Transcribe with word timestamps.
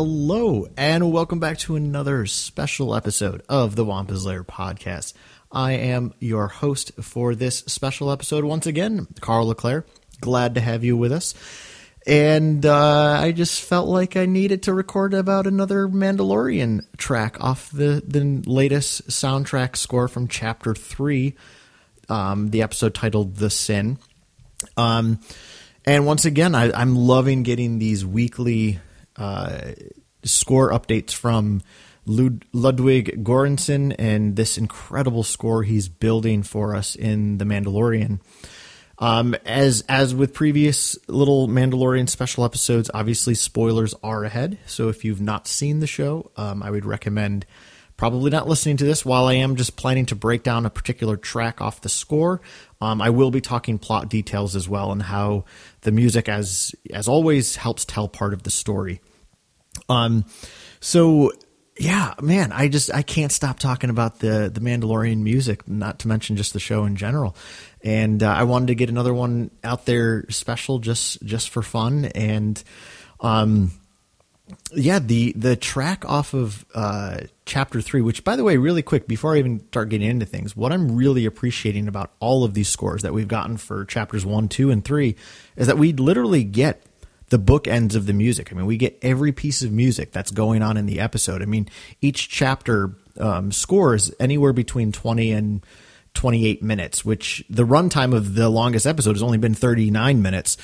Hello, 0.00 0.68
and 0.76 1.10
welcome 1.10 1.40
back 1.40 1.58
to 1.58 1.74
another 1.74 2.24
special 2.26 2.94
episode 2.94 3.42
of 3.48 3.74
the 3.74 3.84
Wampa's 3.84 4.24
Lair 4.24 4.44
podcast. 4.44 5.12
I 5.50 5.72
am 5.72 6.14
your 6.20 6.46
host 6.46 6.92
for 7.02 7.34
this 7.34 7.58
special 7.66 8.12
episode 8.12 8.44
once 8.44 8.64
again, 8.64 9.08
Karl 9.20 9.48
LeClaire. 9.48 9.86
Glad 10.20 10.54
to 10.54 10.60
have 10.60 10.84
you 10.84 10.96
with 10.96 11.10
us. 11.10 11.34
And 12.06 12.64
uh, 12.64 13.18
I 13.20 13.32
just 13.32 13.60
felt 13.60 13.88
like 13.88 14.16
I 14.16 14.26
needed 14.26 14.62
to 14.62 14.72
record 14.72 15.14
about 15.14 15.48
another 15.48 15.88
Mandalorian 15.88 16.86
track 16.96 17.42
off 17.42 17.68
the, 17.72 18.00
the 18.06 18.48
latest 18.48 19.08
soundtrack 19.08 19.74
score 19.74 20.06
from 20.06 20.28
Chapter 20.28 20.76
3, 20.76 21.34
um, 22.08 22.50
the 22.50 22.62
episode 22.62 22.94
titled 22.94 23.34
The 23.34 23.50
Sin. 23.50 23.98
Um, 24.76 25.18
and 25.84 26.06
once 26.06 26.24
again, 26.24 26.54
I, 26.54 26.70
I'm 26.70 26.94
loving 26.94 27.42
getting 27.42 27.80
these 27.80 28.06
weekly 28.06 28.78
uh, 29.18 29.72
score 30.24 30.70
updates 30.70 31.12
from 31.12 31.62
Lud- 32.06 32.44
Ludwig 32.52 33.22
Göransson 33.22 33.94
and 33.98 34.36
this 34.36 34.56
incredible 34.58 35.22
score 35.22 35.62
he's 35.62 35.88
building 35.88 36.42
for 36.42 36.74
us 36.74 36.96
in 36.96 37.38
The 37.38 37.44
Mandalorian. 37.44 38.20
Um, 39.00 39.36
as 39.44 39.84
as 39.88 40.12
with 40.12 40.34
previous 40.34 40.96
little 41.06 41.46
Mandalorian 41.46 42.08
special 42.08 42.44
episodes, 42.44 42.90
obviously 42.92 43.34
spoilers 43.34 43.94
are 44.02 44.24
ahead. 44.24 44.58
So 44.66 44.88
if 44.88 45.04
you've 45.04 45.20
not 45.20 45.46
seen 45.46 45.78
the 45.78 45.86
show, 45.86 46.32
um, 46.36 46.64
I 46.64 46.70
would 46.70 46.84
recommend 46.84 47.46
probably 47.96 48.30
not 48.30 48.48
listening 48.48 48.76
to 48.78 48.84
this. 48.84 49.04
While 49.04 49.26
I 49.26 49.34
am 49.34 49.54
just 49.54 49.76
planning 49.76 50.06
to 50.06 50.16
break 50.16 50.42
down 50.42 50.66
a 50.66 50.70
particular 50.70 51.16
track 51.16 51.60
off 51.60 51.80
the 51.80 51.88
score, 51.88 52.40
um, 52.80 53.00
I 53.00 53.10
will 53.10 53.30
be 53.30 53.40
talking 53.40 53.78
plot 53.78 54.08
details 54.08 54.56
as 54.56 54.68
well 54.68 54.90
and 54.90 55.02
how 55.02 55.44
the 55.82 55.92
music, 55.92 56.28
as 56.28 56.74
as 56.92 57.06
always, 57.06 57.54
helps 57.54 57.84
tell 57.84 58.08
part 58.08 58.32
of 58.32 58.42
the 58.42 58.50
story. 58.50 59.00
Um, 59.88 60.24
so 60.80 61.32
yeah, 61.78 62.14
man, 62.20 62.52
I 62.52 62.68
just 62.68 62.92
I 62.92 63.02
can't 63.02 63.32
stop 63.32 63.58
talking 63.58 63.90
about 63.90 64.18
the 64.18 64.50
the 64.52 64.60
Mandalorian 64.60 65.18
music, 65.18 65.68
not 65.68 66.00
to 66.00 66.08
mention 66.08 66.36
just 66.36 66.52
the 66.52 66.60
show 66.60 66.84
in 66.84 66.96
general. 66.96 67.36
And 67.82 68.22
uh, 68.22 68.28
I 68.28 68.44
wanted 68.44 68.68
to 68.68 68.74
get 68.74 68.90
another 68.90 69.14
one 69.14 69.50
out 69.62 69.86
there 69.86 70.24
special 70.28 70.80
just 70.80 71.22
just 71.22 71.50
for 71.50 71.62
fun 71.62 72.06
and 72.06 72.62
um 73.20 73.72
yeah, 74.74 74.98
the 74.98 75.32
the 75.32 75.56
track 75.56 76.04
off 76.06 76.34
of 76.34 76.64
uh, 76.74 77.20
chapter 77.44 77.80
three, 77.80 78.00
which 78.00 78.24
by 78.24 78.36
the 78.36 78.44
way, 78.44 78.56
really 78.56 78.82
quick 78.82 79.06
before 79.06 79.34
I 79.34 79.38
even 79.38 79.60
start 79.68 79.88
getting 79.88 80.08
into 80.08 80.26
things, 80.26 80.56
what 80.56 80.72
I'm 80.72 80.96
really 80.96 81.26
appreciating 81.26 81.88
about 81.88 82.12
all 82.20 82.44
of 82.44 82.54
these 82.54 82.68
scores 82.68 83.02
that 83.02 83.12
we've 83.12 83.28
gotten 83.28 83.56
for 83.56 83.84
chapters 83.84 84.24
one, 84.24 84.48
two, 84.48 84.70
and 84.70 84.84
three 84.84 85.16
is 85.56 85.66
that 85.66 85.78
we 85.78 85.92
literally 85.92 86.44
get 86.44 86.82
the 87.30 87.38
bookends 87.38 87.94
of 87.94 88.06
the 88.06 88.12
music. 88.12 88.52
I 88.52 88.56
mean, 88.56 88.66
we 88.66 88.76
get 88.76 88.98
every 89.02 89.32
piece 89.32 89.62
of 89.62 89.72
music 89.72 90.12
that's 90.12 90.30
going 90.30 90.62
on 90.62 90.76
in 90.76 90.86
the 90.86 91.00
episode. 91.00 91.42
I 91.42 91.46
mean, 91.46 91.68
each 92.00 92.28
chapter 92.28 92.94
um, 93.18 93.52
scores 93.52 94.12
anywhere 94.18 94.52
between 94.52 94.92
20 94.92 95.32
and 95.32 95.66
28 96.14 96.62
minutes, 96.62 97.04
which 97.04 97.44
the 97.48 97.64
runtime 97.64 98.14
of 98.14 98.34
the 98.34 98.48
longest 98.48 98.86
episode 98.86 99.14
has 99.14 99.22
only 99.22 99.38
been 99.38 99.54
39 99.54 100.20
minutes. 100.20 100.56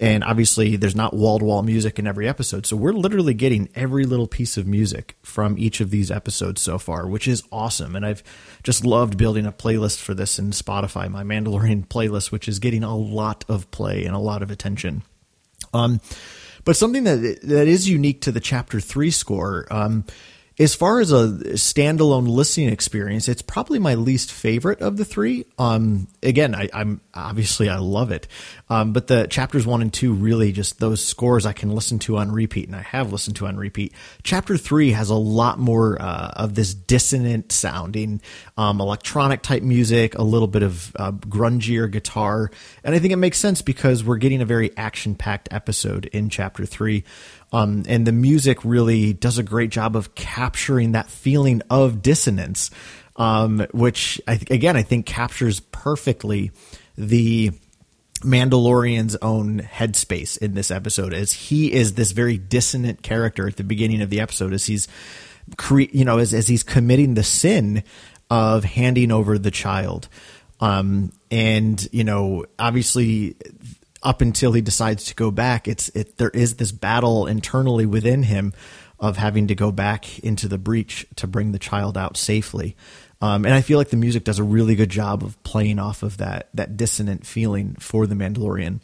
And 0.00 0.24
obviously, 0.24 0.76
there's 0.76 0.96
not 0.96 1.12
wall 1.12 1.38
to 1.38 1.44
wall 1.44 1.62
music 1.62 1.98
in 1.98 2.06
every 2.06 2.26
episode. 2.26 2.64
So 2.64 2.76
we're 2.76 2.94
literally 2.94 3.34
getting 3.34 3.68
every 3.74 4.04
little 4.04 4.26
piece 4.26 4.56
of 4.56 4.66
music 4.66 5.16
from 5.22 5.58
each 5.58 5.80
of 5.80 5.90
these 5.90 6.10
episodes 6.10 6.62
so 6.62 6.78
far, 6.78 7.06
which 7.06 7.28
is 7.28 7.42
awesome. 7.52 7.94
And 7.94 8.06
I've 8.06 8.22
just 8.62 8.86
loved 8.86 9.18
building 9.18 9.44
a 9.44 9.52
playlist 9.52 10.00
for 10.00 10.14
this 10.14 10.38
in 10.38 10.50
Spotify, 10.50 11.10
my 11.10 11.24
Mandalorian 11.24 11.86
playlist, 11.86 12.32
which 12.32 12.48
is 12.48 12.58
getting 12.58 12.82
a 12.82 12.96
lot 12.96 13.44
of 13.48 13.70
play 13.70 14.04
and 14.04 14.14
a 14.14 14.18
lot 14.18 14.42
of 14.42 14.50
attention. 14.50 15.02
Um, 15.72 16.00
but 16.64 16.76
something 16.76 17.04
that 17.04 17.40
that 17.42 17.66
is 17.66 17.88
unique 17.88 18.20
to 18.22 18.32
the 18.32 18.40
chapter 18.40 18.80
three 18.80 19.10
score, 19.10 19.66
um, 19.70 20.04
as 20.62 20.74
far 20.76 21.00
as 21.00 21.10
a 21.10 21.28
standalone 21.54 22.28
listening 22.28 22.68
experience, 22.68 23.28
it's 23.28 23.42
probably 23.42 23.80
my 23.80 23.94
least 23.94 24.30
favorite 24.30 24.80
of 24.80 24.96
the 24.96 25.04
three. 25.04 25.44
Um, 25.58 26.06
again, 26.22 26.54
I, 26.54 26.68
am 26.72 27.00
obviously 27.12 27.68
I 27.68 27.78
love 27.78 28.12
it, 28.12 28.28
um, 28.70 28.92
but 28.92 29.08
the 29.08 29.26
chapters 29.26 29.66
one 29.66 29.82
and 29.82 29.92
two 29.92 30.12
really 30.12 30.52
just 30.52 30.78
those 30.78 31.04
scores 31.04 31.46
I 31.46 31.52
can 31.52 31.74
listen 31.74 31.98
to 32.00 32.16
on 32.18 32.30
repeat, 32.30 32.68
and 32.68 32.76
I 32.76 32.82
have 32.82 33.12
listened 33.12 33.36
to 33.36 33.46
on 33.46 33.56
repeat. 33.56 33.92
Chapter 34.22 34.56
three 34.56 34.92
has 34.92 35.10
a 35.10 35.16
lot 35.16 35.58
more 35.58 36.00
uh, 36.00 36.32
of 36.36 36.54
this 36.54 36.74
dissonant 36.74 37.50
sounding, 37.50 38.20
um, 38.56 38.80
electronic 38.80 39.42
type 39.42 39.64
music, 39.64 40.16
a 40.16 40.22
little 40.22 40.48
bit 40.48 40.62
of 40.62 40.94
uh, 40.96 41.10
grungier 41.12 41.90
guitar, 41.90 42.50
and 42.84 42.94
I 42.94 43.00
think 43.00 43.12
it 43.12 43.16
makes 43.16 43.38
sense 43.38 43.62
because 43.62 44.04
we're 44.04 44.18
getting 44.18 44.40
a 44.40 44.46
very 44.46 44.76
action 44.76 45.16
packed 45.16 45.48
episode 45.50 46.06
in 46.06 46.30
chapter 46.30 46.64
three. 46.66 47.04
Um, 47.52 47.84
and 47.86 48.06
the 48.06 48.12
music 48.12 48.64
really 48.64 49.12
does 49.12 49.38
a 49.38 49.42
great 49.42 49.70
job 49.70 49.94
of 49.94 50.14
capturing 50.14 50.92
that 50.92 51.10
feeling 51.10 51.62
of 51.68 52.00
dissonance, 52.00 52.70
um, 53.16 53.66
which 53.72 54.20
I 54.26 54.36
th- 54.36 54.50
again 54.50 54.76
I 54.76 54.82
think 54.82 55.04
captures 55.04 55.60
perfectly 55.60 56.50
the 56.96 57.52
Mandalorian's 58.20 59.16
own 59.20 59.60
headspace 59.60 60.38
in 60.38 60.54
this 60.54 60.70
episode, 60.70 61.12
as 61.12 61.32
he 61.32 61.72
is 61.72 61.94
this 61.94 62.12
very 62.12 62.38
dissonant 62.38 63.02
character 63.02 63.46
at 63.46 63.56
the 63.56 63.64
beginning 63.64 64.00
of 64.00 64.10
the 64.10 64.20
episode, 64.20 64.52
as 64.54 64.66
he's 64.66 64.88
cre- 65.56 65.90
you 65.92 66.04
know 66.04 66.18
as 66.18 66.32
as 66.32 66.48
he's 66.48 66.62
committing 66.62 67.14
the 67.14 67.24
sin 67.24 67.82
of 68.30 68.64
handing 68.64 69.12
over 69.12 69.38
the 69.38 69.50
child. 69.50 70.08
Um, 70.60 71.12
and 71.30 71.86
you 71.92 72.04
know, 72.04 72.46
obviously, 72.58 73.34
up 74.02 74.20
until 74.20 74.52
he 74.52 74.60
decides 74.60 75.04
to 75.04 75.14
go 75.14 75.30
back, 75.30 75.68
it's 75.68 75.88
it 75.90 76.18
there 76.18 76.30
is 76.30 76.56
this 76.56 76.72
battle 76.72 77.26
internally 77.26 77.86
within 77.86 78.24
him 78.24 78.52
of 78.98 79.16
having 79.16 79.48
to 79.48 79.54
go 79.54 79.72
back 79.72 80.18
into 80.20 80.46
the 80.46 80.58
breach 80.58 81.06
to 81.16 81.26
bring 81.26 81.52
the 81.52 81.58
child 81.58 81.98
out 81.98 82.16
safely. 82.16 82.76
Um, 83.20 83.44
and 83.44 83.54
I 83.54 83.60
feel 83.60 83.78
like 83.78 83.90
the 83.90 83.96
music 83.96 84.24
does 84.24 84.38
a 84.38 84.44
really 84.44 84.74
good 84.74 84.90
job 84.90 85.22
of 85.22 85.40
playing 85.42 85.78
off 85.78 86.02
of 86.02 86.16
that 86.18 86.48
that 86.54 86.76
dissonant 86.76 87.26
feeling 87.26 87.76
for 87.78 88.06
the 88.06 88.14
Mandalorian. 88.14 88.80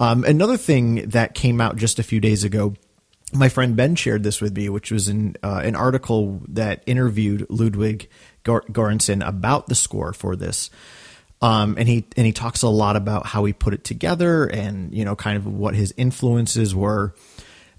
Um, 0.00 0.24
another 0.24 0.56
thing 0.56 1.08
that 1.10 1.34
came 1.34 1.60
out 1.60 1.76
just 1.76 1.98
a 1.98 2.04
few 2.04 2.20
days 2.20 2.44
ago, 2.44 2.74
my 3.32 3.48
friend 3.48 3.76
Ben 3.76 3.94
shared 3.94 4.22
this 4.22 4.40
with 4.40 4.56
me, 4.56 4.68
which 4.68 4.90
was 4.90 5.08
in 5.08 5.36
uh, 5.42 5.60
an 5.64 5.74
article 5.74 6.40
that 6.48 6.82
interviewed 6.86 7.46
Ludwig 7.50 8.08
Göransson 8.44 9.26
about 9.26 9.66
the 9.66 9.74
score 9.74 10.12
for 10.12 10.36
this. 10.36 10.70
Um, 11.40 11.76
and 11.78 11.88
he 11.88 12.04
and 12.16 12.26
he 12.26 12.32
talks 12.32 12.62
a 12.62 12.68
lot 12.68 12.96
about 12.96 13.26
how 13.26 13.44
he 13.44 13.52
put 13.52 13.72
it 13.72 13.84
together 13.84 14.46
and 14.46 14.92
you 14.92 15.04
know 15.04 15.14
kind 15.14 15.36
of 15.36 15.46
what 15.46 15.74
his 15.74 15.94
influences 15.96 16.74
were. 16.74 17.14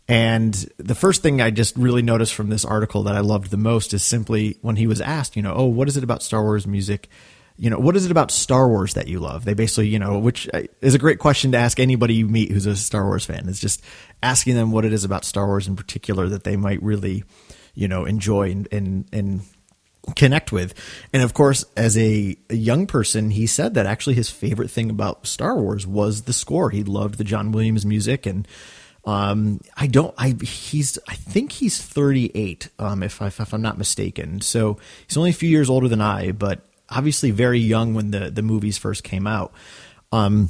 And 0.08 0.54
the 0.78 0.96
first 0.96 1.22
thing 1.22 1.40
I 1.40 1.52
just 1.52 1.78
really 1.78 2.02
noticed 2.02 2.34
from 2.34 2.50
this 2.50 2.66
article 2.66 3.04
that 3.04 3.16
I 3.16 3.20
loved 3.20 3.52
the 3.52 3.58
most 3.58 3.94
is 3.94 4.02
simply 4.02 4.58
when 4.62 4.76
he 4.76 4.88
was 4.88 5.02
asked, 5.02 5.36
you 5.36 5.44
know, 5.44 5.54
oh, 5.54 5.66
what 5.66 5.88
is 5.88 5.98
it 5.98 6.04
about 6.04 6.24
Star 6.24 6.42
Wars 6.42 6.66
music? 6.66 7.10
You 7.58 7.70
know, 7.70 7.78
what 7.78 7.96
is 7.96 8.06
it 8.06 8.12
about 8.12 8.32
Star 8.32 8.68
Wars 8.68 8.96
that 8.96 9.08
you 9.08 9.20
love? 9.20 9.46
They 9.46 9.54
basically, 9.54 9.90
you 9.90 10.00
know, 10.00 10.18
which 10.18 10.50
is 10.82 10.96
a 10.96 11.00
great 11.00 11.20
question 11.20 11.52
to 11.52 11.60
ask 11.60 11.80
anybody 11.80 12.16
you 12.16 12.28
meet 12.28 12.52
who's 12.52 12.66
a 12.66 12.76
Star 12.76 13.04
Wars 13.04 13.26
fan. 13.26 13.48
Is 13.48 13.60
just 13.60 13.84
asking 14.24 14.56
them 14.56 14.72
what 14.72 14.86
it 14.86 14.94
is 14.94 15.04
about 15.04 15.26
Star 15.26 15.46
Wars 15.46 15.68
in 15.68 15.76
particular 15.76 16.28
that 16.30 16.44
they 16.44 16.56
might 16.56 16.82
really, 16.82 17.24
you 17.76 17.88
know, 17.88 18.06
enjoy 18.06 18.50
and 18.50 18.68
and, 18.72 19.06
and 19.12 19.42
connect 20.16 20.52
with. 20.52 20.74
And 21.14 21.24
of 21.24 21.34
course, 21.34 21.66
as 21.76 21.98
a, 21.98 22.38
a, 22.50 22.56
young 22.56 22.88
person, 22.88 23.32
he 23.32 23.48
said 23.48 23.74
that 23.74 23.86
actually 23.86 24.16
his 24.16 24.30
favorite 24.30 24.72
thing 24.72 24.90
about 24.90 25.28
Star 25.28 25.58
Wars 25.58 25.86
was 25.86 26.24
the 26.24 26.34
score. 26.34 26.70
He 26.70 26.84
loved 26.84 27.18
the 27.18 27.24
John 27.24 27.52
Williams 27.52 27.86
music 27.86 28.26
and 28.26 28.48
um, 29.06 29.62
I 29.76 29.88
don't, 29.88 30.14
I, 30.18 30.36
he's, 30.42 31.00
I 31.08 31.16
think 31.16 31.54
he's 31.54 31.82
38, 31.82 32.70
um, 32.80 33.02
if, 33.02 33.22
I, 33.22 33.28
if 33.28 33.54
I'm 33.54 33.62
not 33.62 33.78
mistaken. 33.78 34.42
So 34.42 34.78
he's 35.08 35.18
only 35.18 35.30
a 35.30 35.34
few 35.34 35.50
years 35.50 35.70
older 35.70 35.88
than 35.88 36.02
I, 36.02 36.32
but 36.32 36.66
obviously 36.90 37.32
very 37.32 37.60
young 37.60 37.94
when 37.94 38.12
the, 38.12 38.30
the 38.30 38.42
movies 38.42 38.78
first 38.78 39.04
came 39.04 39.26
out. 39.26 39.54
Um, 40.12 40.50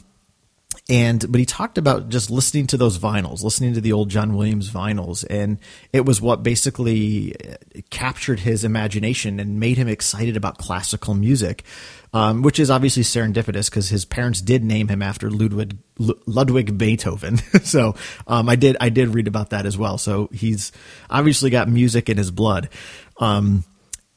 and 0.87 1.31
but 1.31 1.39
he 1.39 1.45
talked 1.45 1.77
about 1.77 2.09
just 2.09 2.29
listening 2.29 2.67
to 2.67 2.77
those 2.77 2.99
vinyls 2.99 3.43
listening 3.43 3.73
to 3.73 3.81
the 3.81 3.91
old 3.91 4.09
john 4.09 4.35
williams 4.35 4.69
vinyls. 4.69 5.25
And 5.29 5.59
it 5.91 6.05
was 6.05 6.21
what 6.21 6.43
basically 6.43 7.35
uh, 7.35 7.55
captured 7.89 8.39
his 8.39 8.63
imagination 8.63 9.39
and 9.39 9.59
made 9.59 9.77
him 9.77 9.87
excited 9.87 10.37
about 10.37 10.57
classical 10.57 11.13
music 11.13 11.63
um, 12.13 12.41
which 12.41 12.59
is 12.59 12.71
obviously 12.71 13.03
serendipitous 13.03 13.69
because 13.69 13.89
his 13.89 14.05
parents 14.05 14.41
did 14.41 14.63
name 14.63 14.87
him 14.87 15.01
after 15.01 15.29
ludwig 15.29 15.77
ludwig 15.97 16.77
beethoven. 16.77 17.39
So 17.63 17.95
um, 18.25 18.49
i 18.49 18.55
did 18.55 18.77
i 18.79 18.89
did 18.89 19.09
read 19.09 19.27
about 19.27 19.51
that 19.51 19.65
as 19.65 19.77
well. 19.77 19.97
So 19.97 20.29
he's 20.31 20.71
obviously 21.09 21.49
got 21.49 21.67
music 21.67 22.09
in 22.09 22.17
his 22.17 22.31
blood. 22.31 22.69
Um, 23.19 23.63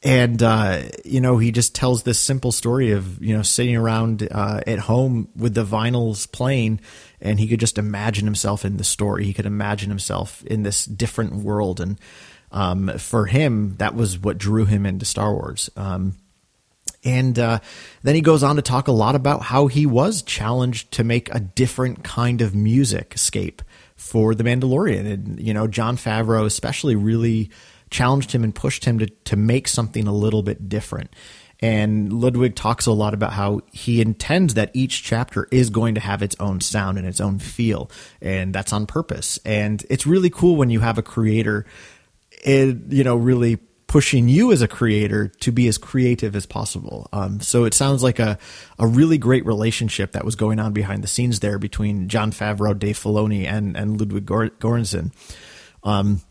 and 0.03 0.43
uh, 0.43 0.83
you 1.05 1.21
know 1.21 1.37
he 1.37 1.51
just 1.51 1.73
tells 1.73 2.03
this 2.03 2.19
simple 2.19 2.51
story 2.51 2.91
of 2.91 3.23
you 3.23 3.35
know 3.35 3.41
sitting 3.41 3.75
around 3.75 4.27
uh, 4.29 4.61
at 4.67 4.79
home 4.79 5.29
with 5.35 5.53
the 5.53 5.65
vinyls 5.65 6.29
playing 6.31 6.81
and 7.21 7.39
he 7.39 7.47
could 7.47 7.59
just 7.59 7.77
imagine 7.77 8.25
himself 8.25 8.65
in 8.65 8.77
the 8.77 8.83
story. 8.83 9.23
He 9.25 9.33
could 9.33 9.45
imagine 9.45 9.89
himself 9.89 10.43
in 10.43 10.63
this 10.63 10.85
different 10.85 11.35
world. 11.35 11.79
And 11.79 11.99
um, 12.51 12.97
for 12.97 13.25
him 13.27 13.77
that 13.77 13.95
was 13.95 14.19
what 14.19 14.37
drew 14.37 14.65
him 14.65 14.85
into 14.85 15.05
star 15.05 15.33
wars. 15.33 15.69
Um, 15.77 16.15
And 17.05 17.37
uh, 17.39 17.59
then 18.03 18.15
he 18.15 18.21
goes 18.21 18.43
on 18.43 18.55
to 18.55 18.61
talk 18.61 18.87
a 18.87 18.93
lot 18.93 19.15
about 19.15 19.41
how 19.41 19.67
he 19.67 19.85
was 19.85 20.21
challenged 20.21 20.91
to 20.93 21.03
make 21.03 21.33
a 21.33 21.39
different 21.39 22.03
kind 22.03 22.41
of 22.41 22.55
music 22.55 23.17
scape 23.17 23.61
for 23.95 24.35
The 24.35 24.43
Mandalorian. 24.43 25.05
And, 25.11 25.39
you 25.39 25.53
know, 25.53 25.67
Jon 25.67 25.97
Favreau 25.97 26.45
especially 26.45 26.95
really 26.95 27.49
challenged 27.93 28.33
him 28.33 28.43
and 28.43 28.53
pushed 28.53 28.83
him 28.83 28.99
to, 28.99 29.05
to 29.05 29.37
make 29.37 29.67
something 29.67 30.07
a 30.07 30.13
little 30.13 30.43
bit 30.43 30.67
different. 30.67 31.11
And 31.59 32.11
Ludwig 32.11 32.55
talks 32.55 32.87
a 32.87 32.91
lot 32.91 33.13
about 33.13 33.31
how 33.31 33.61
he 33.71 34.01
intends 34.01 34.55
that 34.55 34.71
each 34.73 35.01
chapter 35.01 35.47
is 35.49 35.69
going 35.69 35.95
to 35.95 36.01
have 36.01 36.21
its 36.21 36.35
own 36.39 36.59
sound 36.59 36.97
and 36.97 37.07
its 37.07 37.21
own 37.21 37.39
feel. 37.39 37.89
And 38.21 38.53
that's 38.53 38.73
on 38.73 38.85
purpose. 38.85 39.39
And 39.45 39.85
it's 39.89 40.05
really 40.05 40.29
cool 40.29 40.57
when 40.57 40.69
you 40.69 40.81
have 40.81 40.97
a 40.97 41.01
creator, 41.01 41.65
it, 42.43 42.75
you 42.89 43.05
know, 43.05 43.15
really 43.15 43.59
pushing 43.87 44.27
you 44.27 44.51
as 44.51 44.61
a 44.61 44.67
creator 44.67 45.27
to 45.27 45.51
be 45.51 45.67
as 45.67 45.77
creative 45.77 46.35
as 46.35 46.45
possible. 46.45 47.07
Um, 47.13 47.39
so 47.39 47.63
it 47.63 47.73
sounds 47.73 48.03
like 48.03 48.19
a, 48.19 48.37
a 48.79 48.87
really 48.87 49.17
great 49.17 49.45
relationship 49.45 50.13
that 50.13 50.25
was 50.25 50.35
going 50.35 50.59
on 50.59 50.73
behind 50.73 51.03
the 51.03 51.07
scenes 51.07 51.39
there 51.39 51.59
between 51.59 52.09
Jon 52.09 52.31
Favreau, 52.31 52.77
Dave 52.77 52.97
Filoni, 52.97 53.45
and, 53.45 53.77
and 53.77 53.99
Ludwig 53.99 54.25
Göransson. 54.25 55.13
Um, 55.83 56.21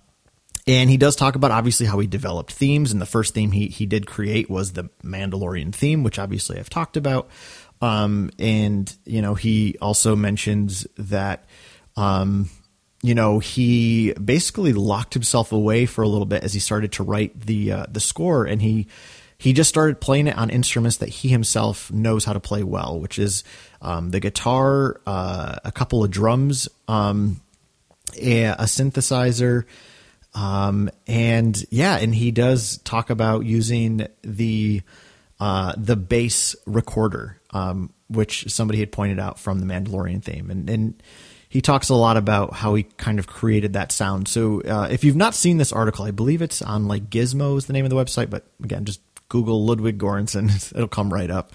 and 0.66 0.88
he 0.88 0.96
does 0.96 1.16
talk 1.16 1.34
about 1.34 1.50
obviously 1.50 1.86
how 1.86 1.98
he 1.98 2.06
developed 2.06 2.52
themes, 2.52 2.92
and 2.92 3.00
the 3.00 3.06
first 3.06 3.34
theme 3.34 3.52
he 3.52 3.68
he 3.68 3.86
did 3.86 4.06
create 4.06 4.48
was 4.48 4.72
the 4.72 4.84
Mandalorian 5.02 5.74
theme, 5.74 6.02
which 6.02 6.18
obviously 6.18 6.58
I've 6.58 6.70
talked 6.70 6.96
about. 6.96 7.28
Um, 7.80 8.30
and 8.38 8.94
you 9.04 9.22
know, 9.22 9.34
he 9.34 9.76
also 9.80 10.14
mentions 10.14 10.86
that 10.96 11.44
um, 11.96 12.48
you 13.02 13.16
know, 13.16 13.40
he 13.40 14.12
basically 14.12 14.72
locked 14.72 15.14
himself 15.14 15.50
away 15.50 15.86
for 15.86 16.02
a 16.02 16.08
little 16.08 16.26
bit 16.26 16.44
as 16.44 16.54
he 16.54 16.60
started 16.60 16.92
to 16.92 17.02
write 17.02 17.40
the 17.40 17.72
uh, 17.72 17.86
the 17.90 18.00
score, 18.00 18.44
and 18.44 18.62
he 18.62 18.86
he 19.38 19.52
just 19.52 19.68
started 19.68 20.00
playing 20.00 20.28
it 20.28 20.38
on 20.38 20.50
instruments 20.50 20.98
that 20.98 21.08
he 21.08 21.28
himself 21.28 21.90
knows 21.90 22.24
how 22.24 22.32
to 22.32 22.38
play 22.38 22.62
well, 22.62 23.00
which 23.00 23.18
is 23.18 23.42
um, 23.80 24.10
the 24.10 24.20
guitar, 24.20 25.00
uh, 25.04 25.56
a 25.64 25.72
couple 25.72 26.04
of 26.04 26.12
drums, 26.12 26.68
um, 26.86 27.40
a, 28.16 28.44
a, 28.44 28.64
synthesizer, 28.66 29.64
um, 30.34 30.90
and 31.06 31.62
yeah, 31.70 31.96
and 31.98 32.14
he 32.14 32.30
does 32.30 32.78
talk 32.78 33.10
about 33.10 33.44
using 33.44 34.06
the 34.22 34.82
uh, 35.38 35.74
the 35.76 35.96
bass 35.96 36.56
recorder, 36.66 37.40
um, 37.50 37.92
which 38.08 38.50
somebody 38.50 38.80
had 38.80 38.92
pointed 38.92 39.18
out 39.18 39.38
from 39.38 39.58
the 39.58 39.66
Mandalorian 39.66 40.22
theme, 40.22 40.50
and 40.50 40.70
and 40.70 41.02
he 41.48 41.60
talks 41.60 41.90
a 41.90 41.94
lot 41.94 42.16
about 42.16 42.54
how 42.54 42.74
he 42.74 42.84
kind 42.84 43.18
of 43.18 43.26
created 43.26 43.74
that 43.74 43.92
sound. 43.92 44.26
So 44.26 44.62
uh, 44.62 44.88
if 44.90 45.04
you've 45.04 45.16
not 45.16 45.34
seen 45.34 45.58
this 45.58 45.70
article, 45.70 46.06
I 46.06 46.10
believe 46.10 46.40
it's 46.40 46.62
on 46.62 46.88
like 46.88 47.10
Gizmo 47.10 47.58
is 47.58 47.66
the 47.66 47.74
name 47.74 47.84
of 47.84 47.90
the 47.90 47.96
website, 47.96 48.30
but 48.30 48.46
again, 48.64 48.86
just 48.86 49.00
Google 49.28 49.64
Ludwig 49.66 49.98
Göransson, 49.98 50.72
it'll 50.74 50.88
come 50.88 51.12
right 51.12 51.30
up. 51.30 51.52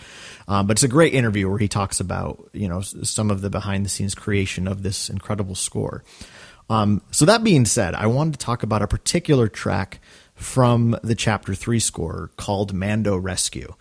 Um, 0.47 0.67
but 0.67 0.77
it's 0.77 0.83
a 0.83 0.87
great 0.87 1.15
interview 1.15 1.49
where 1.49 1.57
he 1.57 1.67
talks 1.67 1.99
about 1.99 2.47
you 2.53 2.67
know 2.67 2.81
some 2.81 3.31
of 3.31 3.41
the 3.41 3.49
behind 3.49 3.85
the 3.85 3.89
scenes 3.89 4.13
creation 4.13 4.67
of 4.67 4.83
this 4.83 5.09
incredible 5.09 5.55
score. 5.55 6.03
Um, 6.69 7.01
so 7.11 7.25
that 7.25 7.43
being 7.43 7.65
said, 7.65 7.95
I 7.95 8.07
wanted 8.07 8.33
to 8.33 8.39
talk 8.39 8.63
about 8.63 8.81
a 8.81 8.87
particular 8.87 9.47
track 9.47 9.99
from 10.35 10.97
the 11.03 11.15
chapter 11.15 11.55
three 11.55 11.79
score 11.79 12.31
called 12.37 12.73
Mando 12.73 13.17
Rescue. 13.17 13.73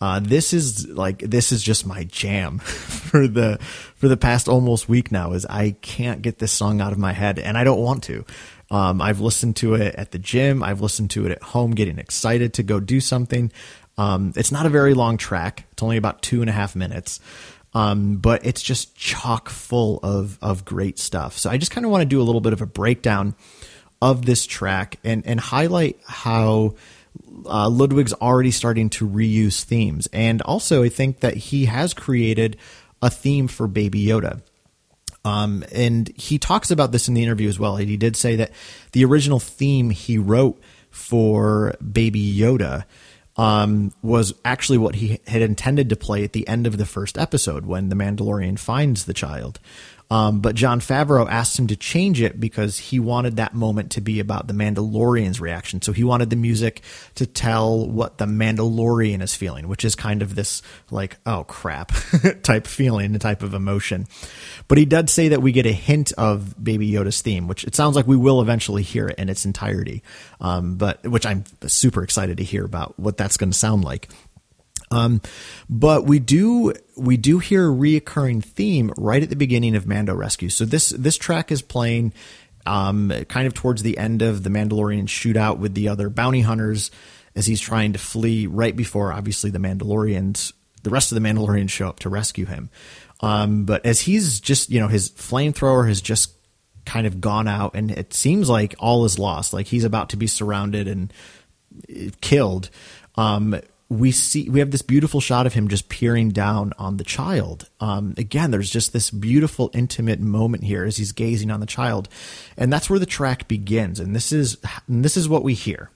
Uh, 0.00 0.18
this 0.18 0.52
is 0.52 0.88
like 0.88 1.20
this 1.20 1.52
is 1.52 1.62
just 1.62 1.86
my 1.86 2.02
jam 2.04 2.58
for 2.58 3.28
the 3.28 3.58
for 3.94 4.08
the 4.08 4.16
past 4.16 4.48
almost 4.48 4.88
week 4.88 5.12
now. 5.12 5.32
Is 5.32 5.46
I 5.46 5.76
can't 5.80 6.22
get 6.22 6.38
this 6.38 6.50
song 6.50 6.80
out 6.80 6.92
of 6.92 6.98
my 6.98 7.12
head, 7.12 7.38
and 7.38 7.56
I 7.56 7.62
don't 7.62 7.80
want 7.80 8.02
to. 8.04 8.24
Um, 8.68 9.00
I've 9.00 9.20
listened 9.20 9.56
to 9.56 9.74
it 9.74 9.94
at 9.94 10.10
the 10.10 10.18
gym. 10.18 10.62
I've 10.62 10.80
listened 10.80 11.10
to 11.12 11.26
it 11.26 11.30
at 11.32 11.42
home, 11.42 11.72
getting 11.72 11.98
excited 11.98 12.54
to 12.54 12.62
go 12.64 12.80
do 12.80 13.00
something. 13.00 13.52
Um, 13.96 14.32
it's 14.34 14.50
not 14.50 14.66
a 14.66 14.70
very 14.70 14.94
long 14.94 15.18
track. 15.18 15.66
It's 15.70 15.82
only 15.82 15.98
about 15.98 16.22
two 16.22 16.40
and 16.40 16.50
a 16.50 16.52
half 16.52 16.74
minutes. 16.74 17.20
Um, 17.74 18.16
but 18.16 18.44
it's 18.44 18.62
just 18.62 18.94
chock 18.94 19.48
full 19.48 19.98
of 20.02 20.38
of 20.42 20.64
great 20.64 20.98
stuff. 20.98 21.38
So 21.38 21.48
I 21.50 21.56
just 21.56 21.72
kind 21.72 21.86
of 21.86 21.90
want 21.90 22.02
to 22.02 22.06
do 22.06 22.20
a 22.20 22.24
little 22.24 22.42
bit 22.42 22.52
of 22.52 22.60
a 22.60 22.66
breakdown 22.66 23.34
of 24.02 24.26
this 24.26 24.44
track 24.44 24.98
and 25.04 25.26
and 25.26 25.40
highlight 25.40 25.98
how 26.06 26.74
uh, 27.46 27.68
Ludwig's 27.68 28.12
already 28.14 28.50
starting 28.50 28.90
to 28.90 29.08
reuse 29.08 29.62
themes. 29.62 30.08
And 30.12 30.42
also, 30.42 30.82
I 30.82 30.88
think 30.88 31.20
that 31.20 31.34
he 31.34 31.66
has 31.66 31.94
created 31.94 32.56
a 33.00 33.10
theme 33.10 33.48
for 33.48 33.66
Baby 33.66 34.04
Yoda. 34.06 34.42
Um, 35.24 35.64
and 35.72 36.08
he 36.16 36.38
talks 36.38 36.70
about 36.70 36.90
this 36.92 37.08
in 37.08 37.14
the 37.14 37.22
interview 37.22 37.48
as 37.48 37.58
well. 37.58 37.76
He 37.76 37.96
did 37.96 38.16
say 38.16 38.36
that 38.36 38.50
the 38.92 39.04
original 39.04 39.38
theme 39.38 39.90
he 39.90 40.18
wrote 40.18 40.60
for 40.90 41.74
Baby 41.80 42.36
Yoda 42.36 42.84
um, 43.36 43.92
was 44.02 44.34
actually 44.44 44.78
what 44.78 44.96
he 44.96 45.20
had 45.26 45.42
intended 45.42 45.88
to 45.88 45.96
play 45.96 46.24
at 46.24 46.32
the 46.32 46.46
end 46.46 46.66
of 46.66 46.76
the 46.76 46.86
first 46.86 47.16
episode 47.16 47.66
when 47.66 47.88
the 47.88 47.96
Mandalorian 47.96 48.58
finds 48.58 49.04
the 49.04 49.14
child. 49.14 49.58
Um, 50.12 50.40
but 50.40 50.54
Jon 50.54 50.80
Favreau 50.80 51.26
asked 51.26 51.58
him 51.58 51.68
to 51.68 51.76
change 51.76 52.20
it 52.20 52.38
because 52.38 52.76
he 52.76 53.00
wanted 53.00 53.36
that 53.36 53.54
moment 53.54 53.92
to 53.92 54.02
be 54.02 54.20
about 54.20 54.46
the 54.46 54.52
Mandalorian's 54.52 55.40
reaction. 55.40 55.80
So 55.80 55.92
he 55.92 56.04
wanted 56.04 56.28
the 56.28 56.36
music 56.36 56.82
to 57.14 57.24
tell 57.24 57.88
what 57.88 58.18
the 58.18 58.26
Mandalorian 58.26 59.22
is 59.22 59.34
feeling, 59.34 59.68
which 59.68 59.86
is 59.86 59.94
kind 59.94 60.20
of 60.20 60.34
this 60.34 60.60
like, 60.90 61.16
oh 61.24 61.44
crap 61.44 61.92
type 62.42 62.66
feeling, 62.66 63.18
type 63.18 63.42
of 63.42 63.54
emotion. 63.54 64.06
But 64.68 64.76
he 64.76 64.84
did 64.84 65.08
say 65.08 65.28
that 65.28 65.40
we 65.40 65.50
get 65.50 65.64
a 65.64 65.72
hint 65.72 66.12
of 66.18 66.62
Baby 66.62 66.90
Yoda's 66.90 67.22
theme, 67.22 67.48
which 67.48 67.64
it 67.64 67.74
sounds 67.74 67.96
like 67.96 68.06
we 68.06 68.18
will 68.18 68.42
eventually 68.42 68.82
hear 68.82 69.08
it 69.08 69.18
in 69.18 69.30
its 69.30 69.46
entirety. 69.46 70.02
Um, 70.42 70.74
but 70.74 71.06
which 71.08 71.24
I'm 71.24 71.44
super 71.66 72.02
excited 72.02 72.36
to 72.36 72.44
hear 72.44 72.66
about 72.66 73.00
what 73.00 73.16
that's 73.16 73.38
going 73.38 73.50
to 73.50 73.58
sound 73.58 73.82
like. 73.82 74.10
Um, 74.92 75.22
but 75.70 76.04
we 76.04 76.18
do 76.18 76.74
we 76.96 77.16
do 77.16 77.38
hear 77.38 77.68
a 77.68 77.74
reoccurring 77.74 78.44
theme 78.44 78.92
right 78.96 79.22
at 79.22 79.30
the 79.30 79.36
beginning 79.36 79.74
of 79.74 79.86
Mando 79.86 80.14
Rescue. 80.14 80.50
So 80.50 80.64
this 80.64 80.90
this 80.90 81.16
track 81.16 81.50
is 81.50 81.62
playing 81.62 82.12
um, 82.66 83.10
kind 83.28 83.46
of 83.46 83.54
towards 83.54 83.82
the 83.82 83.98
end 83.98 84.22
of 84.22 84.42
the 84.42 84.50
Mandalorian 84.50 85.04
shootout 85.04 85.58
with 85.58 85.74
the 85.74 85.88
other 85.88 86.08
bounty 86.10 86.42
hunters 86.42 86.90
as 87.34 87.46
he's 87.46 87.60
trying 87.60 87.94
to 87.94 87.98
flee 87.98 88.46
right 88.46 88.76
before 88.76 89.12
obviously 89.12 89.50
the 89.50 89.58
Mandalorians 89.58 90.52
the 90.82 90.90
rest 90.90 91.10
of 91.12 91.20
the 91.20 91.26
Mandalorians 91.26 91.70
show 91.70 91.88
up 91.88 92.00
to 92.00 92.08
rescue 92.08 92.44
him. 92.44 92.68
Um, 93.20 93.64
but 93.64 93.86
as 93.86 94.00
he's 94.00 94.40
just 94.40 94.68
you 94.70 94.78
know 94.78 94.88
his 94.88 95.10
flamethrower 95.10 95.88
has 95.88 96.02
just 96.02 96.32
kind 96.84 97.06
of 97.06 97.20
gone 97.20 97.46
out 97.48 97.74
and 97.74 97.90
it 97.92 98.12
seems 98.12 98.48
like 98.48 98.74
all 98.80 99.04
is 99.04 99.16
lost 99.16 99.52
like 99.52 99.68
he's 99.68 99.84
about 99.84 100.08
to 100.08 100.16
be 100.16 100.26
surrounded 100.26 100.88
and 100.88 101.12
killed 102.20 102.70
um, 103.14 103.60
we 103.92 104.10
see 104.10 104.48
we 104.48 104.60
have 104.60 104.70
this 104.70 104.82
beautiful 104.82 105.20
shot 105.20 105.46
of 105.46 105.54
him 105.54 105.68
just 105.68 105.88
peering 105.88 106.30
down 106.30 106.72
on 106.78 106.96
the 106.96 107.04
child. 107.04 107.68
Um, 107.78 108.14
again, 108.16 108.50
there's 108.50 108.70
just 108.70 108.92
this 108.92 109.10
beautiful, 109.10 109.70
intimate 109.74 110.20
moment 110.20 110.64
here 110.64 110.84
as 110.84 110.96
he's 110.96 111.12
gazing 111.12 111.50
on 111.50 111.60
the 111.60 111.66
child, 111.66 112.08
and 112.56 112.72
that's 112.72 112.88
where 112.88 112.98
the 112.98 113.06
track 113.06 113.48
begins. 113.48 114.00
And 114.00 114.16
this 114.16 114.32
is 114.32 114.56
and 114.88 115.04
this 115.04 115.16
is 115.16 115.28
what 115.28 115.44
we 115.44 115.54
hear. 115.54 115.90